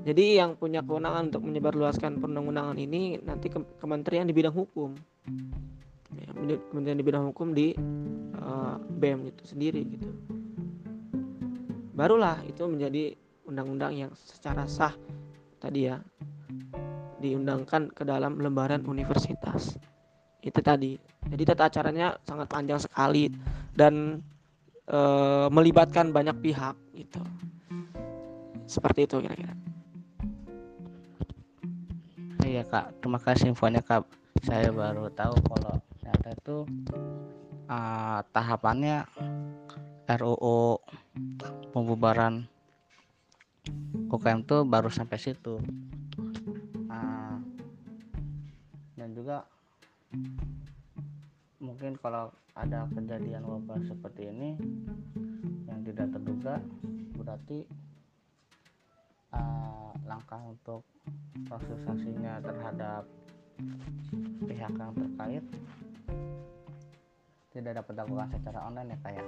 Jadi 0.00 0.40
yang 0.40 0.56
punya 0.56 0.80
kewenangan 0.80 1.28
untuk 1.28 1.44
menyebarluaskan 1.44 2.24
perundang-undangan 2.24 2.76
ini 2.80 3.20
nanti 3.20 3.52
kementerian 3.52 4.24
di 4.24 4.32
bidang 4.32 4.56
hukum. 4.56 4.96
Ya, 6.16 6.56
kementerian 6.72 6.98
di 6.98 7.04
bidang 7.04 7.24
hukum 7.30 7.52
di 7.52 7.76
uh, 8.40 8.80
BEM 8.80 9.28
itu 9.28 9.44
sendiri 9.44 9.84
gitu. 9.84 10.08
Barulah 11.92 12.40
itu 12.48 12.64
menjadi 12.64 13.12
undang-undang 13.44 13.92
yang 13.92 14.10
secara 14.16 14.64
sah 14.64 14.96
tadi 15.60 15.84
ya 15.84 16.00
diundangkan 17.20 17.92
ke 17.92 18.02
dalam 18.02 18.40
lembaran 18.40 18.80
universitas. 18.88 19.76
Itu 20.40 20.64
tadi. 20.64 20.96
Jadi 21.28 21.42
tata 21.44 21.68
acaranya 21.68 22.16
sangat 22.24 22.48
panjang 22.48 22.80
sekali 22.80 23.28
dan 23.76 24.24
e, 24.88 24.98
melibatkan 25.52 26.08
banyak 26.16 26.40
pihak 26.40 26.76
gitu. 26.96 27.20
Seperti 28.64 29.04
itu 29.04 29.20
kira-kira. 29.20 29.52
Iya 32.50 32.66
kak, 32.66 32.98
terima 32.98 33.22
kasih 33.22 33.54
infonya 33.54 33.78
kak. 33.78 34.10
Saya 34.42 34.74
baru 34.74 35.06
tahu 35.14 35.38
kalau 35.38 35.78
ternyata 36.02 36.34
itu 36.34 36.56
uh, 37.70 38.26
tahapannya 38.34 39.06
RUU 40.18 40.82
pembubaran 41.70 42.50
UKM 44.10 44.42
itu 44.42 44.66
baru 44.66 44.90
sampai 44.90 45.22
situ. 45.22 45.62
Uh, 46.90 47.38
dan 48.98 49.14
juga 49.14 49.46
mungkin 51.62 51.94
kalau 52.02 52.34
ada 52.58 52.90
kejadian 52.90 53.46
wabah 53.46 53.78
seperti 53.86 54.26
ini 54.26 54.58
yang 55.70 55.86
tidak 55.86 56.18
terduga 56.18 56.58
berarti 57.14 57.62
uh, 59.38 59.89
langkah 60.10 60.42
untuk 60.42 60.82
sosialisasinya 61.46 62.42
terhadap 62.42 63.06
pihak 64.42 64.74
yang 64.74 64.90
terkait? 64.98 65.44
Tidak 67.54 67.72
dapat 67.78 67.92
dilakukan 67.94 68.34
secara 68.34 68.66
online 68.66 68.90
ya 68.90 68.98
kayak 69.06 69.22
ya? 69.22 69.26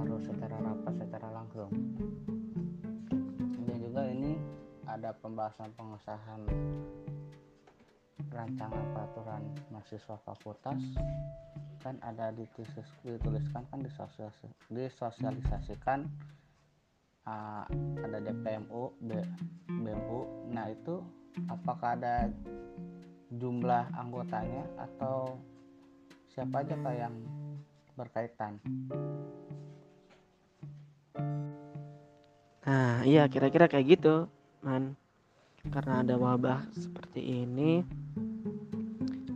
harus 0.00 0.24
secara 0.24 0.56
rapat 0.64 0.94
secara 0.96 1.28
langsung. 1.28 1.68
Dan 3.68 3.76
juga 3.84 4.08
ini 4.08 4.40
ada 4.88 5.12
pembahasan 5.12 5.68
pengesahan 5.76 6.40
rancangan 8.32 8.84
peraturan 8.96 9.42
mahasiswa 9.68 10.16
fakultas. 10.24 10.80
Kan 11.84 12.00
ada 12.00 12.32
dituliskan 12.32 13.62
kan 13.68 13.84
disosialisasikan 14.72 16.08
uh, 17.28 17.64
ada 18.00 18.18
DPMU 18.24 18.96
B, 19.04 19.10
BMU 19.68 20.20
nah 20.48 20.72
itu 20.72 21.04
apakah 21.52 21.94
ada 22.00 22.32
jumlah 23.28 23.84
anggotanya 23.92 24.64
atau 24.80 25.36
siapa 26.32 26.64
aja 26.64 26.74
pak 26.80 26.94
yang 26.96 27.14
berkaitan? 27.92 28.56
Nah 32.64 33.04
iya 33.04 33.28
kira-kira 33.28 33.68
kayak 33.68 34.00
gitu 34.00 34.26
man. 34.64 34.96
Karena 35.68 36.00
ada 36.00 36.16
wabah 36.16 36.64
seperti 36.72 37.44
ini 37.44 37.84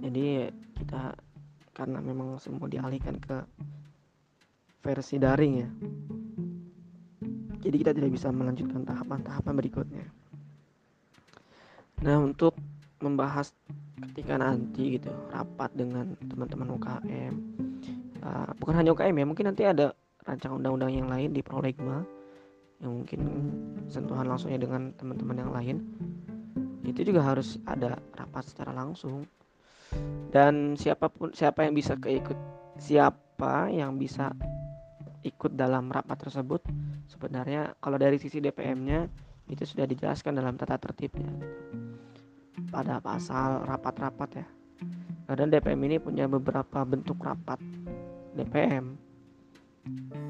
jadi 0.01 0.49
kita 0.81 1.13
karena 1.77 1.99
memang 2.01 2.41
semua 2.41 2.69
dialihkan 2.69 3.21
ke 3.21 3.45
versi 4.81 5.17
daring 5.21 5.55
ya 5.61 5.69
jadi 7.63 7.77
kita 7.79 7.91
tidak 7.95 8.11
bisa 8.11 8.29
melanjutkan 8.35 8.83
tahapan-tahapan 8.83 9.55
berikutnya. 9.55 10.05
Nah 12.03 12.19
untuk 12.19 12.59
membahas 12.99 13.55
ketika 14.11 14.35
nanti 14.35 14.99
gitu 14.99 15.11
rapat 15.31 15.71
dengan 15.75 16.15
teman-teman 16.27 16.75
UKM 16.79 17.35
uh, 18.23 18.51
bukan 18.59 18.75
hanya 18.79 18.95
UKM 18.95 19.15
ya 19.15 19.27
mungkin 19.27 19.47
nanti 19.51 19.63
ada 19.67 19.95
rancangan 20.23 20.63
undang-undang 20.63 20.91
yang 20.95 21.09
lain 21.11 21.31
di 21.35 21.43
prolegma 21.43 22.07
yang 22.83 23.03
mungkin 23.03 23.21
sentuhan 23.87 24.27
langsungnya 24.27 24.59
dengan 24.59 24.91
teman-teman 24.99 25.39
yang 25.39 25.53
lain. 25.55 25.77
Itu 26.83 27.07
juga 27.07 27.23
harus 27.23 27.63
ada 27.63 27.95
rapat 28.19 28.43
secara 28.43 28.75
langsung. 28.75 29.23
Dan 30.35 30.75
siapa 30.75 31.07
pun 31.07 31.31
siapa 31.31 31.63
yang 31.63 31.79
bisa 31.79 31.95
keikut 31.95 32.35
siapa 32.83 33.71
yang 33.71 34.01
bisa 34.01 34.35
ikut 35.23 35.55
dalam 35.55 35.91
rapat 35.91 36.29
tersebut 36.29 36.63
sebenarnya 37.11 37.79
kalau 37.79 37.99
dari 37.99 38.19
sisi 38.19 38.43
DPM-nya 38.43 39.07
itu 39.51 39.63
sudah 39.67 39.87
dijelaskan 39.87 40.39
dalam 40.39 40.55
tata 40.55 40.79
tertibnya. 40.79 41.31
Pada 42.71 43.03
pasal 43.03 43.65
rapat-rapat 43.69 44.31
ya. 44.39 44.47
Dan 45.33 45.49
DPM 45.49 45.81
ini 45.89 45.97
punya 45.97 46.29
beberapa 46.29 46.85
bentuk 46.85 47.21
rapat 47.25 47.57
DPM 48.37 49.13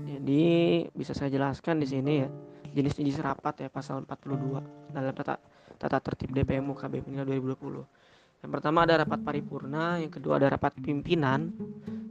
jadi 0.08 0.44
bisa 0.92 1.12
saya 1.12 1.28
jelaskan 1.28 1.82
di 1.82 1.86
sini 1.88 2.12
ya 2.24 2.28
jenis-jenis 2.72 3.20
rapat 3.20 3.66
ya 3.66 3.68
pasal 3.68 4.06
42 4.08 4.94
dalam 4.94 5.12
tata 5.12 5.36
tata 5.76 5.98
tertib 6.00 6.32
DPM 6.32 6.72
UKB 6.72 7.04
2020 7.04 8.42
yang 8.42 8.50
pertama 8.50 8.88
ada 8.88 9.04
rapat 9.04 9.20
paripurna 9.20 10.00
yang 10.00 10.08
kedua 10.08 10.40
ada 10.40 10.56
rapat 10.56 10.72
pimpinan 10.80 11.52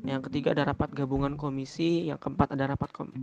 yang 0.02 0.22
ketiga 0.26 0.58
ada 0.58 0.74
rapat 0.74 0.90
gabungan 0.98 1.38
komisi 1.38 2.10
yang 2.10 2.18
keempat 2.18 2.58
ada 2.58 2.74
rapat 2.74 2.90
kom 2.90 3.14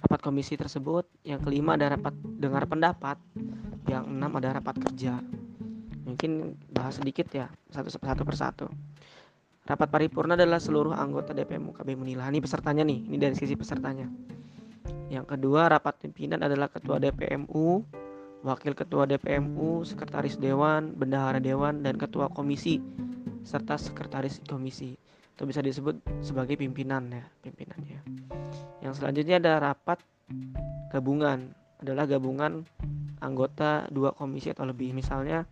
rapat 0.00 0.20
komisi 0.22 0.54
tersebut. 0.56 1.04
Yang 1.26 1.50
kelima 1.50 1.76
ada 1.76 1.92
rapat 1.92 2.14
dengar 2.40 2.64
pendapat 2.64 3.20
yang 3.90 4.08
enam 4.08 4.32
ada 4.40 4.56
rapat 4.56 4.78
kerja. 4.80 5.20
Mungkin 6.06 6.56
bahas 6.72 6.96
sedikit 6.96 7.28
ya 7.34 7.50
satu 7.68 7.92
satu 7.92 8.22
persatu. 8.24 8.66
Rapat 9.66 9.88
paripurna 9.90 10.38
adalah 10.38 10.62
seluruh 10.62 10.94
anggota 10.94 11.34
DPM 11.34 11.74
UKB 11.74 11.98
menilai 11.98 12.30
ini 12.30 12.38
pesertanya 12.38 12.86
nih 12.86 13.02
ini 13.10 13.16
dari 13.18 13.34
sisi 13.34 13.58
pesertanya. 13.58 14.06
Yang 15.10 15.36
kedua 15.36 15.66
rapat 15.66 15.98
pimpinan 15.98 16.46
adalah 16.46 16.70
ketua 16.70 17.02
DPMU 17.02 17.82
wakil 18.46 18.78
ketua 18.78 19.10
DPMU 19.10 19.82
sekretaris 19.82 20.38
dewan 20.38 20.94
bendahara 20.94 21.42
dewan 21.42 21.82
dan 21.82 21.98
ketua 21.98 22.30
komisi 22.30 22.78
serta 23.42 23.74
sekretaris 23.74 24.38
komisi 24.46 24.94
itu 25.36 25.42
bisa 25.44 25.60
disebut 25.60 26.00
sebagai 26.24 26.56
pimpinan 26.56 27.12
ya 27.12 27.24
pimpinannya 27.44 28.00
yang 28.80 28.96
selanjutnya 28.96 29.36
ada 29.36 29.60
rapat 29.60 30.00
gabungan 30.88 31.52
adalah 31.80 32.08
gabungan 32.08 32.64
anggota 33.20 33.88
dua 33.92 34.12
komisi 34.12 34.52
atau 34.52 34.68
lebih. 34.68 34.92
Misalnya 34.92 35.44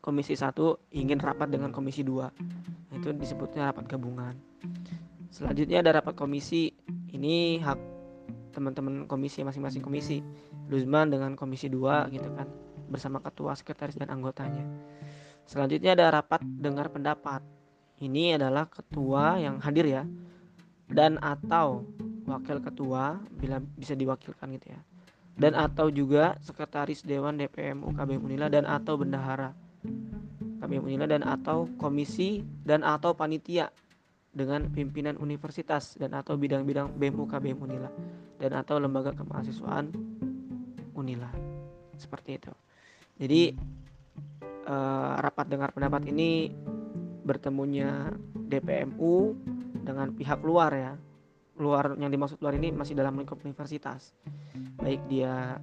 komisi 0.00 0.36
satu 0.36 0.88
ingin 0.92 1.20
rapat 1.20 1.52
dengan 1.52 1.72
komisi 1.72 2.04
dua. 2.04 2.28
Nah, 2.30 2.94
itu 2.96 3.12
disebutnya 3.16 3.72
rapat 3.72 3.88
gabungan. 3.88 4.34
Selanjutnya 5.32 5.82
ada 5.82 6.00
rapat 6.00 6.14
komisi. 6.14 6.72
Ini 7.14 7.62
hak 7.62 7.80
teman-teman 8.54 9.10
komisi 9.10 9.42
masing-masing 9.42 9.82
komisi. 9.82 10.22
Luzman 10.70 11.12
dengan 11.12 11.36
komisi 11.36 11.68
dua 11.68 12.08
gitu 12.08 12.30
kan 12.32 12.48
bersama 12.88 13.20
ketua 13.20 13.52
sekretaris 13.56 13.98
dan 14.00 14.08
anggotanya. 14.12 14.64
Selanjutnya 15.44 15.92
ada 15.92 16.08
rapat 16.08 16.40
dengar 16.40 16.88
pendapat 16.88 17.44
ini 18.04 18.36
adalah 18.36 18.68
ketua 18.68 19.40
yang 19.40 19.58
hadir 19.64 19.86
ya. 19.88 20.04
Dan 20.84 21.16
atau 21.18 21.88
wakil 22.28 22.60
ketua 22.60 23.16
bila 23.40 23.60
bisa 23.60 23.96
diwakilkan 23.96 24.48
gitu 24.60 24.72
ya. 24.72 24.80
Dan 25.34 25.56
atau 25.58 25.90
juga 25.90 26.38
sekretaris 26.44 27.02
dewan 27.02 27.40
DPM 27.40 27.82
UKB 27.82 28.20
Unila 28.20 28.46
dan 28.46 28.68
atau 28.68 28.94
bendahara 28.94 29.50
UKB 30.64 30.80
Unila 30.80 31.04
dan 31.04 31.20
atau 31.26 31.68
komisi 31.76 32.40
dan 32.64 32.80
atau 32.86 33.12
panitia 33.12 33.68
dengan 34.34 34.66
pimpinan 34.72 35.14
universitas 35.20 35.94
dan 36.00 36.16
atau 36.16 36.34
bidang-bidang 36.34 36.96
BEM 36.98 37.20
UKB 37.20 37.54
Unila 37.54 37.92
dan 38.40 38.56
atau 38.56 38.80
lembaga 38.80 39.14
kemahasiswaan 39.14 39.94
Unila 40.96 41.30
seperti 42.00 42.42
itu. 42.42 42.52
Jadi 43.20 43.42
eh, 44.66 45.12
rapat 45.20 45.46
dengar 45.46 45.70
pendapat 45.70 46.10
ini 46.10 46.50
bertemunya 47.24 48.12
DPMU 48.36 49.34
dengan 49.82 50.12
pihak 50.12 50.44
luar 50.44 50.72
ya. 50.72 50.92
Luar 51.58 51.96
yang 51.96 52.12
dimaksud 52.12 52.38
luar 52.44 52.54
ini 52.54 52.70
masih 52.70 52.94
dalam 52.94 53.16
lingkup 53.16 53.40
universitas. 53.42 54.12
Baik 54.78 55.00
dia 55.08 55.58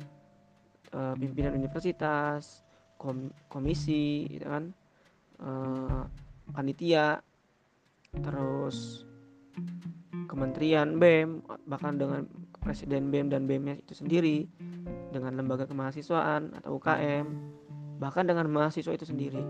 e, 0.89 0.99
pimpinan 1.15 1.55
universitas 1.55 2.65
kom, 2.97 3.29
komisi 3.47 4.25
gitu 4.27 4.49
kan. 4.49 4.73
E, 5.37 5.49
panitia 6.51 7.21
terus 8.11 9.07
kementerian 10.27 10.99
BEM 10.99 11.43
bahkan 11.67 11.95
dengan 11.95 12.27
presiden 12.59 13.07
BEM 13.07 13.31
dan 13.31 13.47
BEM 13.47 13.79
itu 13.79 13.95
sendiri 13.95 14.47
dengan 15.11 15.39
lembaga 15.39 15.67
kemahasiswaan 15.67 16.55
atau 16.59 16.79
UKM 16.79 17.27
bahkan 17.99 18.27
dengan 18.27 18.47
mahasiswa 18.51 18.91
itu 18.91 19.05
sendiri 19.07 19.43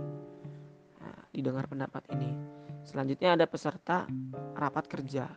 didengar 1.31 1.67
pendapat 1.67 2.05
ini 2.13 2.35
selanjutnya 2.83 3.39
ada 3.39 3.45
peserta 3.47 4.05
rapat 4.55 4.85
kerja 4.87 5.31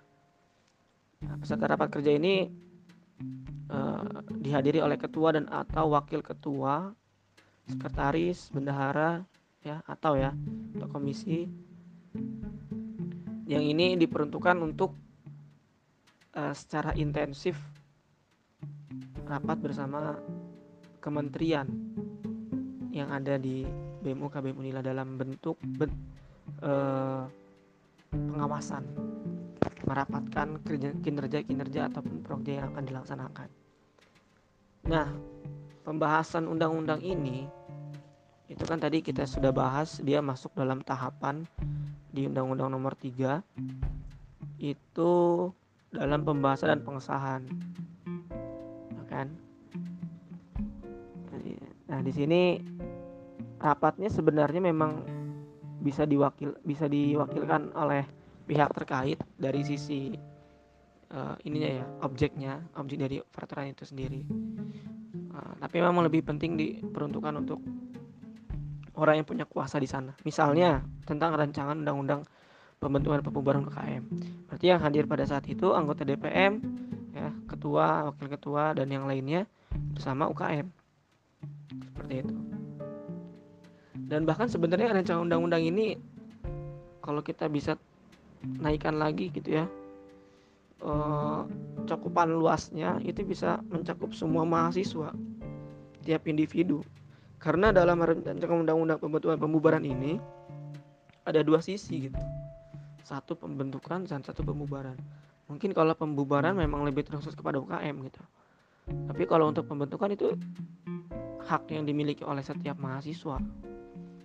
Nah, 1.24 1.37
peserta 1.40 1.64
rapat 1.64 1.88
kerja 1.88 2.12
ini 2.12 2.52
uh, 3.72 4.04
dihadiri 4.28 4.85
oleh 4.85 5.00
ketua 5.00 5.33
dan 5.33 5.48
atau 5.48 5.96
wakil 5.96 6.20
ketua, 6.20 6.92
sekretaris, 7.64 8.52
bendahara, 8.52 9.24
ya 9.64 9.80
atau 9.88 10.20
ya 10.20 10.37
atau 10.76 10.88
komisi. 10.92 11.48
Yang 13.44 13.64
ini 13.76 13.87
diperuntukkan 14.00 14.57
untuk 14.61 14.96
uh, 16.37 16.52
secara 16.52 16.92
intensif 16.96 17.57
rapat 19.24 19.57
bersama 19.61 20.20
kementerian 21.00 21.68
yang 22.92 23.09
ada 23.12 23.40
di 23.40 23.64
BMU 24.05 24.29
KBM 24.29 24.61
Unila 24.61 24.85
dalam 24.85 25.17
bentuk 25.17 25.57
ben, 25.64 25.88
uh, 26.61 27.25
pengawasan 28.12 28.85
merapatkan 29.85 30.61
kinerja-kinerja 31.01 31.88
ataupun 31.93 32.21
proyek 32.25 32.61
yang 32.61 32.69
akan 32.73 32.85
dilaksanakan. 32.85 33.49
Nah, 34.85 35.09
pembahasan 35.85 36.45
undang-undang 36.45 37.01
ini 37.01 37.49
itu 38.45 38.61
kan 38.69 38.77
tadi 38.77 39.01
kita 39.01 39.25
sudah 39.25 39.51
bahas 39.57 40.05
dia 40.05 40.21
masuk 40.21 40.53
dalam 40.53 40.85
tahapan 40.85 41.49
di 42.12 42.29
Undang-Undang 42.29 42.69
Nomor 42.77 42.93
3 42.93 43.40
itu 44.61 45.12
dalam 45.88 46.21
pembahasan 46.23 46.77
dan 46.77 46.81
pengesahan. 46.85 47.43
Nah, 48.93 49.07
kan? 49.09 49.33
Nah, 51.88 52.01
di 52.05 52.12
sini 52.12 52.59
rapatnya 53.64 54.12
sebenarnya 54.12 54.61
memang 54.61 55.00
bisa 55.81 56.05
diwakil 56.05 56.61
bisa 56.61 56.85
diwakilkan 56.85 57.72
oleh 57.72 58.05
pihak 58.44 58.77
terkait 58.77 59.16
dari 59.40 59.64
sisi 59.64 60.12
uh, 61.16 61.37
ininya 61.48 61.70
ya 61.81 61.85
objeknya 62.05 62.53
objek 62.77 63.00
dari 63.00 63.16
peraturan 63.24 63.72
itu 63.72 63.88
sendiri. 63.88 64.20
Uh, 65.33 65.53
tapi 65.64 65.81
memang 65.81 66.05
lebih 66.05 66.20
penting 66.29 66.61
diperuntukkan 66.61 67.35
untuk 67.40 67.64
orang 69.00 69.24
yang 69.24 69.27
punya 69.27 69.48
kuasa 69.48 69.81
di 69.81 69.88
sana. 69.88 70.12
Misalnya 70.29 70.85
tentang 71.09 71.33
rancangan 71.33 71.81
undang-undang 71.81 72.29
pembentukan 72.85 73.24
pembubaran 73.24 73.64
UKM 73.64 74.05
berarti 74.44 74.66
yang 74.68 74.81
hadir 74.85 75.09
pada 75.09 75.24
saat 75.24 75.48
itu 75.48 75.72
anggota 75.72 76.05
DPM 76.05 76.61
ya 77.16 77.33
ketua 77.48 78.12
wakil 78.12 78.29
ketua 78.29 78.77
dan 78.77 78.92
yang 78.92 79.09
lainnya 79.09 79.48
bersama 79.96 80.29
UKM 80.29 80.68
seperti 81.88 82.14
itu 82.20 82.54
dan 84.09 84.29
bahkan 84.29 84.47
sebenarnya 84.51 84.93
rancangan 84.93 85.25
undang-undang 85.25 85.64
ini 85.64 85.97
kalau 87.01 87.21
kita 87.21 87.49
bisa 87.49 87.77
naikkan 88.61 89.01
lagi 89.01 89.33
gitu 89.33 89.61
ya 89.61 89.64
uh, 90.85 91.49
cakupan 91.88 92.33
luasnya 92.33 93.01
itu 93.05 93.25
bisa 93.25 93.61
mencakup 93.73 94.12
semua 94.12 94.45
mahasiswa 94.45 95.12
tiap 96.05 96.29
individu. 96.29 96.85
Karena 97.40 97.73
dalam 97.73 98.01
rancangan 98.01 98.64
undang-undang 98.64 99.01
pembentukan 99.01 99.37
pembubaran 99.37 99.85
ini 99.85 100.17
ada 101.25 101.40
dua 101.45 101.61
sisi 101.61 102.09
gitu. 102.09 102.21
Satu 103.05 103.37
pembentukan 103.37 104.09
dan 104.09 104.25
satu 104.25 104.40
pembubaran. 104.40 104.97
Mungkin 105.49 105.77
kalau 105.77 105.93
pembubaran 105.93 106.57
memang 106.57 106.88
lebih 106.88 107.05
terkhusus 107.05 107.37
kepada 107.37 107.61
UKM 107.61 108.01
gitu. 108.09 108.23
Tapi 108.85 109.25
kalau 109.29 109.53
untuk 109.53 109.69
pembentukan 109.69 110.12
itu 110.12 110.33
hak 111.45 111.69
yang 111.69 111.85
dimiliki 111.85 112.25
oleh 112.25 112.40
setiap 112.40 112.81
mahasiswa 112.81 113.37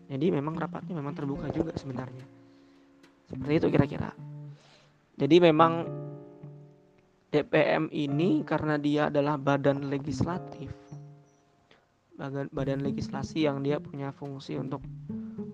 jadi 0.09 0.33
memang 0.33 0.57
rapatnya 0.57 0.97
memang 0.97 1.13
terbuka 1.13 1.53
juga 1.53 1.77
sebenarnya 1.77 2.39
seperti 3.29 3.53
itu 3.61 3.67
kira-kira. 3.69 4.09
Jadi 5.21 5.35
memang 5.37 5.85
DPM 7.29 7.93
ini 7.93 8.41
karena 8.41 8.81
dia 8.81 9.13
adalah 9.13 9.37
badan 9.37 9.85
legislatif, 9.85 10.73
badan, 12.17 12.81
legislasi 12.81 13.45
yang 13.45 13.61
dia 13.61 13.77
punya 13.77 14.09
fungsi 14.09 14.57
untuk 14.57 14.81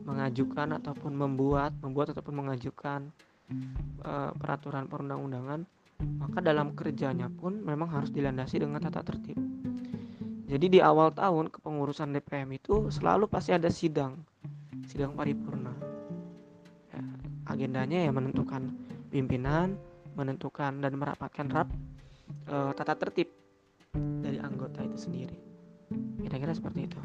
mengajukan 0.07 0.79
ataupun 0.79 1.11
membuat, 1.11 1.75
membuat 1.83 2.15
ataupun 2.15 2.45
mengajukan 2.45 3.11
uh, 4.07 4.31
peraturan 4.39 4.87
perundang-undangan, 4.87 5.67
maka 6.23 6.39
dalam 6.39 6.71
kerjanya 6.79 7.27
pun 7.27 7.59
memang 7.59 7.91
harus 7.91 8.07
dilandasi 8.13 8.63
dengan 8.63 8.79
tata 8.79 9.03
tertib. 9.03 9.35
Jadi 10.45 10.77
di 10.77 10.79
awal 10.79 11.11
tahun 11.11 11.51
kepengurusan 11.51 12.15
DPM 12.15 12.55
itu 12.55 12.87
selalu 12.87 13.27
pasti 13.27 13.51
ada 13.51 13.67
sidang, 13.67 14.15
sidang 14.85 15.17
paripurna 15.17 15.73
agendanya 17.45 18.09
ya 18.09 18.11
menentukan 18.11 18.73
pimpinan, 19.13 19.77
menentukan 20.17 20.81
dan 20.81 20.91
merapatkan 20.97 21.47
rap 21.53 21.69
e, 22.49 22.55
tata 22.73 22.93
tertib 22.97 23.29
dari 23.95 24.41
anggota 24.41 24.81
itu 24.83 24.97
sendiri. 25.07 25.37
Kira-kira 26.19 26.51
seperti 26.51 26.89
itu. 26.89 26.99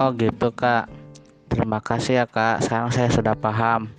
Oh 0.00 0.14
gitu 0.14 0.54
kak. 0.54 0.88
Terima 1.50 1.82
kasih 1.82 2.22
ya 2.22 2.26
kak. 2.30 2.62
Sekarang 2.64 2.88
saya 2.94 3.10
sudah 3.10 3.34
paham 3.34 3.90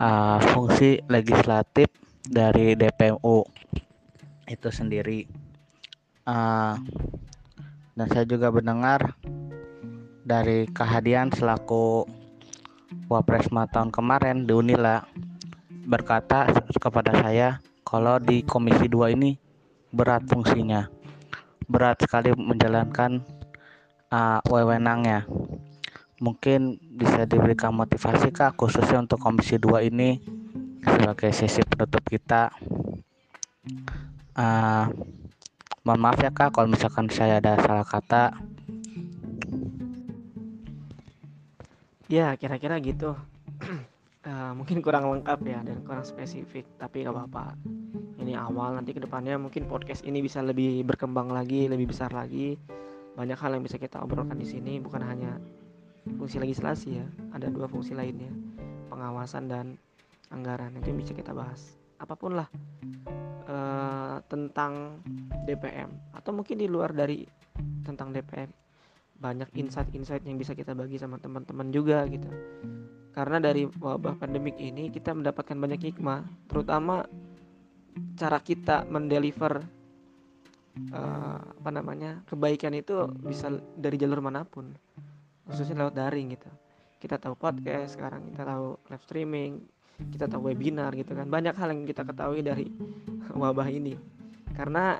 uh, 0.00 0.40
fungsi 0.50 1.04
legislatif 1.06 1.92
dari 2.24 2.72
DPMU 2.74 3.44
itu 4.48 4.68
sendiri. 4.72 5.28
Uh, 6.24 6.80
dan 7.92 8.06
saya 8.08 8.24
juga 8.24 8.48
mendengar 8.48 9.14
dari 10.30 10.70
kehadian 10.70 11.34
selaku 11.34 12.06
Wapres 13.10 13.50
tahun 13.50 13.90
kemarin 13.90 14.46
di 14.46 14.54
Unila 14.54 15.02
berkata 15.86 16.46
kepada 16.78 17.10
saya 17.18 17.58
kalau 17.82 18.22
di 18.22 18.46
Komisi 18.46 18.86
2 18.86 19.14
ini 19.18 19.34
berat 19.90 20.22
fungsinya. 20.30 20.86
Berat 21.66 22.02
sekali 22.02 22.30
menjalankan 22.34 23.22
uh, 24.10 24.38
wewenangnya. 24.46 25.26
Mungkin 26.22 26.78
bisa 26.98 27.26
diberikan 27.26 27.74
motivasi 27.74 28.30
Kak 28.30 28.54
khususnya 28.54 29.02
untuk 29.02 29.18
Komisi 29.18 29.58
2 29.58 29.90
ini 29.90 30.22
sebagai 30.82 31.30
sesi 31.34 31.62
penutup 31.66 32.02
kita. 32.06 32.54
Uh, 34.34 34.86
mohon 35.82 35.98
maaf 35.98 36.18
ya 36.22 36.30
Kak 36.30 36.54
kalau 36.54 36.70
misalkan 36.70 37.10
saya 37.10 37.38
ada 37.42 37.58
salah 37.58 37.86
kata. 37.86 38.49
Ya 42.10 42.34
kira-kira 42.34 42.82
gitu. 42.82 43.14
Uh, 44.26 44.52
mungkin 44.58 44.82
kurang 44.82 45.06
lengkap 45.06 45.40
ya 45.46 45.62
dan 45.62 45.86
kurang 45.86 46.02
spesifik 46.02 46.66
tapi 46.74 47.06
gak 47.06 47.14
apa-apa. 47.14 47.54
Ini 48.18 48.34
awal 48.34 48.76
nanti 48.76 48.90
ke 48.92 49.00
depannya 49.00 49.38
mungkin 49.38 49.70
podcast 49.70 50.02
ini 50.02 50.18
bisa 50.18 50.42
lebih 50.42 50.82
berkembang 50.82 51.30
lagi 51.30 51.70
lebih 51.70 51.94
besar 51.94 52.10
lagi. 52.10 52.58
Banyak 53.14 53.38
hal 53.38 53.54
yang 53.54 53.62
bisa 53.62 53.78
kita 53.78 54.02
obrolkan 54.02 54.36
di 54.36 54.44
sini 54.44 54.82
bukan 54.82 55.06
hanya 55.06 55.38
fungsi 56.18 56.42
legislasi 56.42 56.98
ya 56.98 57.06
ada 57.30 57.46
dua 57.46 57.70
fungsi 57.70 57.94
lainnya 57.94 58.34
pengawasan 58.90 59.46
dan 59.46 59.78
anggaran. 60.34 60.74
Itu 60.82 60.90
yang 60.90 60.98
bisa 60.98 61.14
kita 61.14 61.30
bahas. 61.30 61.78
Apa 62.02 62.18
pun 62.18 62.34
lah 62.34 62.50
uh, 63.46 64.18
tentang 64.26 64.98
DPM 65.46 65.94
atau 66.10 66.34
mungkin 66.34 66.58
di 66.58 66.66
luar 66.66 66.90
dari 66.90 67.22
tentang 67.86 68.10
DPM 68.10 68.50
banyak 69.20 69.52
insight-insight 69.52 70.24
yang 70.24 70.40
bisa 70.40 70.56
kita 70.56 70.72
bagi 70.72 70.96
sama 70.96 71.20
teman-teman 71.20 71.68
juga 71.68 72.08
gitu. 72.08 72.26
Karena 73.12 73.36
dari 73.36 73.68
wabah 73.68 74.16
pandemik 74.16 74.56
ini 74.56 74.88
kita 74.88 75.12
mendapatkan 75.12 75.54
banyak 75.54 75.92
hikmah 75.92 76.24
terutama 76.48 77.04
cara 78.16 78.40
kita 78.40 78.88
mendeliver 78.88 79.60
uh, 80.96 81.38
apa 81.44 81.70
namanya 81.70 82.24
kebaikan 82.24 82.72
itu 82.72 83.12
bisa 83.20 83.52
dari 83.76 84.00
jalur 84.00 84.24
mana 84.24 84.48
pun 84.48 84.72
khususnya 85.44 85.84
lewat 85.84 85.94
daring 86.00 86.32
gitu. 86.32 86.48
Kita 86.96 87.20
tahu 87.20 87.36
podcast 87.36 88.00
sekarang 88.00 88.24
kita 88.32 88.48
tahu 88.48 88.80
live 88.88 89.04
streaming 89.04 89.52
kita 90.16 90.32
tahu 90.32 90.48
webinar 90.48 90.96
gitu 90.96 91.12
kan. 91.12 91.28
Banyak 91.28 91.52
hal 91.60 91.76
yang 91.76 91.84
kita 91.84 92.08
ketahui 92.08 92.40
dari 92.40 92.72
wabah 93.42 93.68
ini. 93.68 94.00
Karena 94.56 94.96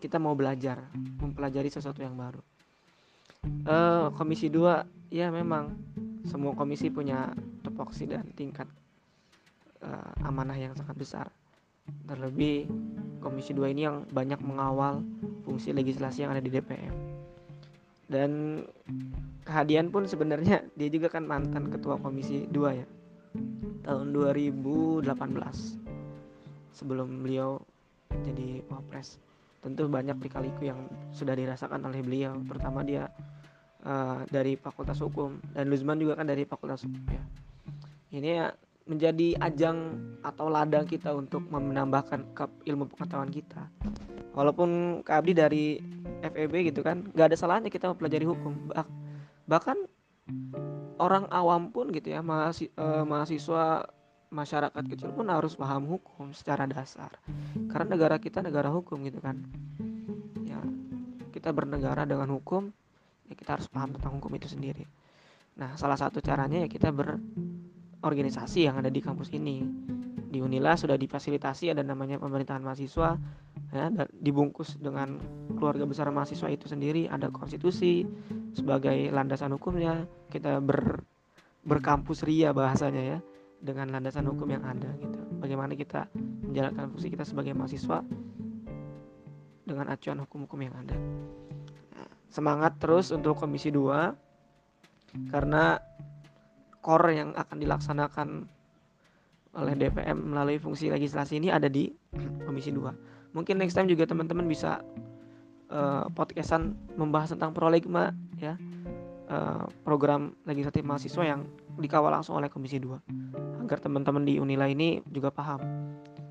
kita 0.00 0.16
mau 0.16 0.32
belajar 0.32 0.88
mempelajari 1.20 1.68
sesuatu 1.68 2.00
yang 2.00 2.16
baru 2.16 2.40
uh, 3.66 4.12
komisi 4.14 4.48
2 4.52 5.12
ya 5.12 5.28
memang. 5.32 5.76
Semua 6.28 6.52
komisi 6.52 6.92
punya 6.92 7.32
topoksi 7.64 8.04
dan 8.04 8.28
tingkat 8.36 8.68
uh, 9.80 10.12
amanah 10.28 10.56
yang 10.56 10.76
sangat 10.76 10.96
besar. 10.98 11.26
Terlebih 12.04 12.68
komisi 13.24 13.56
2 13.56 13.72
ini 13.72 13.88
yang 13.88 14.04
banyak 14.12 14.40
mengawal 14.44 15.00
fungsi 15.48 15.72
legislasi 15.72 16.28
yang 16.28 16.36
ada 16.36 16.44
di 16.44 16.52
DPR 16.52 17.08
dan 18.08 18.64
kehadian 19.44 19.92
pun 19.92 20.08
sebenarnya 20.08 20.64
dia 20.74 20.88
juga 20.88 21.12
kan 21.12 21.28
mantan 21.28 21.68
ketua 21.68 22.00
komisi 22.00 22.48
2 22.48 22.80
ya. 22.80 22.88
Tahun 23.84 24.06
2018 24.12 25.04
sebelum 26.72 27.08
beliau 27.20 27.60
jadi 28.24 28.64
wapres. 28.72 29.20
Tentu 29.60 29.84
banyak 29.92 30.16
dikaliku 30.24 30.72
yang 30.72 30.88
sudah 31.12 31.36
dirasakan 31.36 31.84
oleh 31.84 32.00
beliau. 32.00 32.32
Terutama 32.48 32.80
dia 32.80 33.12
uh, 33.84 34.24
dari 34.30 34.58
fakultas 34.58 34.98
hukum. 34.98 35.38
Dan 35.54 35.70
Luzman 35.70 36.00
juga 36.00 36.18
kan 36.18 36.26
dari 36.26 36.42
fakultas 36.48 36.82
hukum 36.82 37.04
ya. 37.10 37.22
Ini 38.08 38.28
ya 38.28 38.46
menjadi 38.88 39.36
ajang 39.44 40.00
atau 40.24 40.48
ladang 40.48 40.88
kita 40.88 41.12
untuk 41.12 41.44
menambahkan 41.52 42.24
ilmu 42.64 42.88
pengetahuan 42.88 43.28
kita. 43.28 43.68
Walaupun 44.32 45.02
Kak 45.04 45.22
Abdi 45.22 45.32
dari 45.36 45.64
FEB 46.24 46.72
gitu 46.72 46.80
kan 46.80 47.04
nggak 47.12 47.34
ada 47.34 47.36
salahnya 47.36 47.68
kita 47.68 47.92
mempelajari 47.92 48.24
hukum. 48.24 48.72
Bah 48.72 48.88
bahkan 49.44 49.76
orang 50.96 51.28
awam 51.28 51.68
pun 51.68 51.92
gitu 51.92 52.16
ya 52.16 52.24
mahasiswa, 52.24 52.72
uh, 52.80 53.04
mahasiswa 53.04 53.64
masyarakat 54.28 54.84
kecil 54.92 55.12
pun 55.16 55.28
harus 55.28 55.56
paham 55.56 55.84
hukum 55.84 56.32
secara 56.32 56.64
dasar. 56.64 57.12
Karena 57.68 57.96
negara 57.96 58.16
kita 58.16 58.40
negara 58.40 58.72
hukum 58.72 59.04
gitu 59.04 59.20
kan. 59.20 59.44
Ya 60.48 60.64
kita 61.36 61.52
bernegara 61.52 62.08
dengan 62.08 62.32
hukum 62.32 62.72
ya 63.28 63.34
kita 63.36 63.60
harus 63.60 63.68
paham 63.68 63.92
tentang 63.94 64.16
hukum 64.16 64.32
itu 64.34 64.48
sendiri. 64.48 64.88
Nah 65.60 65.76
salah 65.76 66.00
satu 66.00 66.24
caranya 66.24 66.64
ya 66.64 66.68
kita 66.68 66.88
ber 66.90 67.20
organisasi 68.00 68.66
yang 68.66 68.80
ada 68.80 68.88
di 68.88 69.00
kampus 69.04 69.30
ini. 69.36 69.62
Di 70.28 70.44
Unila 70.44 70.76
sudah 70.76 71.00
difasilitasi 71.00 71.72
ada 71.72 71.80
namanya 71.80 72.20
pemerintahan 72.20 72.60
mahasiswa 72.60 73.16
ya, 73.72 73.84
dibungkus 74.12 74.76
dengan 74.76 75.16
keluarga 75.56 75.88
besar 75.88 76.12
mahasiswa 76.12 76.52
itu 76.52 76.68
sendiri. 76.68 77.08
Ada 77.08 77.32
konstitusi 77.32 78.04
sebagai 78.52 79.08
landasan 79.08 79.56
hukumnya. 79.56 80.04
Kita 80.28 80.60
ber 80.60 81.00
berkampus 81.64 82.24
ria 82.24 82.52
bahasanya 82.52 83.02
ya 83.16 83.18
dengan 83.60 83.90
landasan 83.90 84.28
hukum 84.28 84.48
yang 84.52 84.64
ada 84.64 84.88
gitu. 85.00 85.18
Bagaimana 85.42 85.74
kita 85.74 86.06
menjalankan 86.44 86.92
fungsi 86.92 87.08
kita 87.12 87.24
sebagai 87.26 87.52
mahasiswa 87.56 88.04
dengan 89.68 89.86
acuan 89.92 90.24
hukum-hukum 90.24 90.60
yang 90.64 90.76
ada 90.80 90.96
semangat 92.28 92.76
terus 92.80 93.10
untuk 93.10 93.36
komisi 93.36 93.72
2 93.72 95.32
karena 95.32 95.80
core 96.84 97.16
yang 97.16 97.30
akan 97.34 97.56
dilaksanakan 97.58 98.28
oleh 99.58 99.74
DPM 99.74 100.32
melalui 100.32 100.60
fungsi 100.60 100.92
legislasi 100.92 101.40
ini 101.40 101.48
ada 101.48 101.66
di 101.66 101.90
Komisi 102.46 102.70
2. 102.70 103.34
Mungkin 103.34 103.58
next 103.60 103.74
time 103.74 103.90
juga 103.90 104.06
teman-teman 104.06 104.46
bisa 104.46 104.80
uh, 105.72 106.06
podcastan 106.12 106.78
membahas 106.94 107.34
tentang 107.34 107.52
prolegma 107.52 108.14
ya. 108.38 108.54
Uh, 109.28 109.68
program 109.84 110.32
legislatif 110.48 110.80
mahasiswa 110.88 111.20
yang 111.20 111.44
dikawal 111.76 112.08
langsung 112.08 112.40
oleh 112.40 112.48
Komisi 112.48 112.80
2 112.80 113.60
agar 113.60 113.76
teman-teman 113.84 114.24
di 114.24 114.40
Unila 114.40 114.64
ini 114.64 115.04
juga 115.12 115.28
paham 115.28 115.60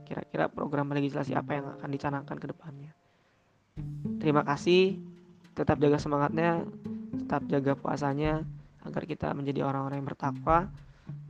kira-kira 0.02 0.50
program 0.50 0.90
legislasi 0.90 1.38
apa 1.38 1.62
yang 1.62 1.66
akan 1.78 1.90
dicanangkan 1.94 2.38
ke 2.42 2.48
depannya. 2.50 2.92
Terima 4.18 4.42
kasih, 4.42 4.98
tetap 5.58 5.82
jaga 5.82 5.98
semangatnya, 5.98 6.62
tetap 7.26 7.42
jaga 7.50 7.74
puasanya 7.74 8.46
agar 8.86 9.04
kita 9.10 9.34
menjadi 9.34 9.66
orang-orang 9.66 10.06
yang 10.06 10.10
bertakwa 10.14 10.70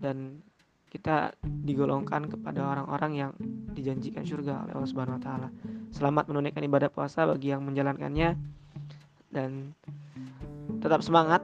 dan 0.03 0.43
kita 0.91 1.31
digolongkan 1.43 2.27
kepada 2.27 2.59
orang-orang 2.63 3.11
yang 3.15 3.31
dijanjikan 3.71 4.27
surga 4.27 4.67
oleh 4.67 4.73
Allah 4.75 4.89
Subhanahu 4.91 5.15
wa 5.15 5.23
taala. 5.23 5.49
Selamat 5.95 6.27
menunaikan 6.27 6.63
ibadah 6.67 6.91
puasa 6.91 7.23
bagi 7.23 7.55
yang 7.55 7.63
menjalankannya 7.63 8.35
dan 9.31 9.71
tetap 10.83 10.99
semangat 11.03 11.43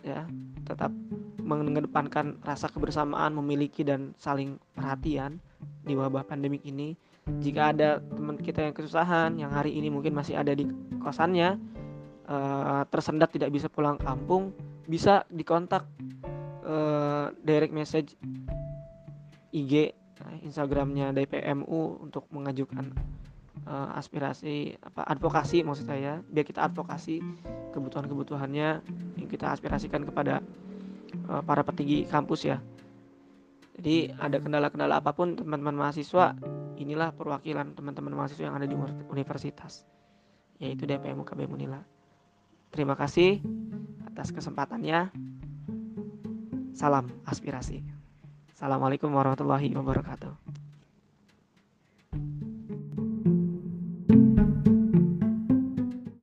ya, 0.00 0.24
tetap 0.64 0.92
mengedepankan 1.46 2.42
rasa 2.42 2.66
kebersamaan, 2.72 3.36
memiliki 3.36 3.86
dan 3.86 4.16
saling 4.18 4.58
perhatian 4.72 5.38
di 5.84 5.94
wabah 5.94 6.26
pandemik 6.26 6.64
ini. 6.66 6.96
Jika 7.26 7.74
ada 7.74 7.98
teman 8.02 8.38
kita 8.38 8.66
yang 8.66 8.74
kesusahan, 8.74 9.38
yang 9.38 9.50
hari 9.50 9.74
ini 9.78 9.90
mungkin 9.90 10.14
masih 10.14 10.38
ada 10.38 10.54
di 10.54 10.66
kosannya, 11.02 11.58
uh, 12.28 12.82
tersendat 12.90 13.32
tidak 13.32 13.50
bisa 13.54 13.70
pulang 13.70 13.96
kampung, 13.98 14.52
bisa 14.86 15.26
dikontak 15.30 15.86
uh, 16.66 17.30
direct 17.42 17.72
message 17.72 18.14
IG 19.54 19.94
Instagramnya 20.42 21.14
DPMU 21.14 22.02
untuk 22.02 22.26
mengajukan 22.34 22.92
uh, 23.66 23.98
aspirasi 23.98 24.76
apa 24.82 25.06
advokasi 25.06 25.62
maksud 25.62 25.86
saya. 25.86 26.20
Biar 26.26 26.44
kita 26.46 26.66
advokasi 26.66 27.22
kebutuhan-kebutuhannya 27.72 28.68
yang 29.18 29.28
kita 29.28 29.52
aspirasikan 29.54 30.04
kepada 30.04 30.42
uh, 31.30 31.42
para 31.42 31.62
petinggi 31.62 32.06
kampus 32.06 32.48
ya. 32.48 32.58
Jadi 33.76 34.08
ada 34.16 34.40
kendala-kendala 34.40 35.04
apa 35.04 35.12
pun 35.12 35.36
teman-teman 35.36 35.76
mahasiswa 35.76 36.32
inilah 36.80 37.12
perwakilan 37.12 37.76
teman-teman 37.76 38.12
mahasiswa 38.16 38.48
yang 38.48 38.56
ada 38.56 38.68
di 38.68 38.76
universitas 39.12 39.84
yaitu 40.56 40.88
DPM 40.88 41.20
UKB 41.20 41.44
Munila 41.44 41.84
terima 42.70 42.98
kasih 42.98 43.40
atas 44.08 44.32
kesempatannya. 44.32 45.12
Salam 46.76 47.08
aspirasi. 47.24 47.80
Assalamualaikum 48.52 49.12
warahmatullahi 49.12 49.72
wabarakatuh. 49.72 50.65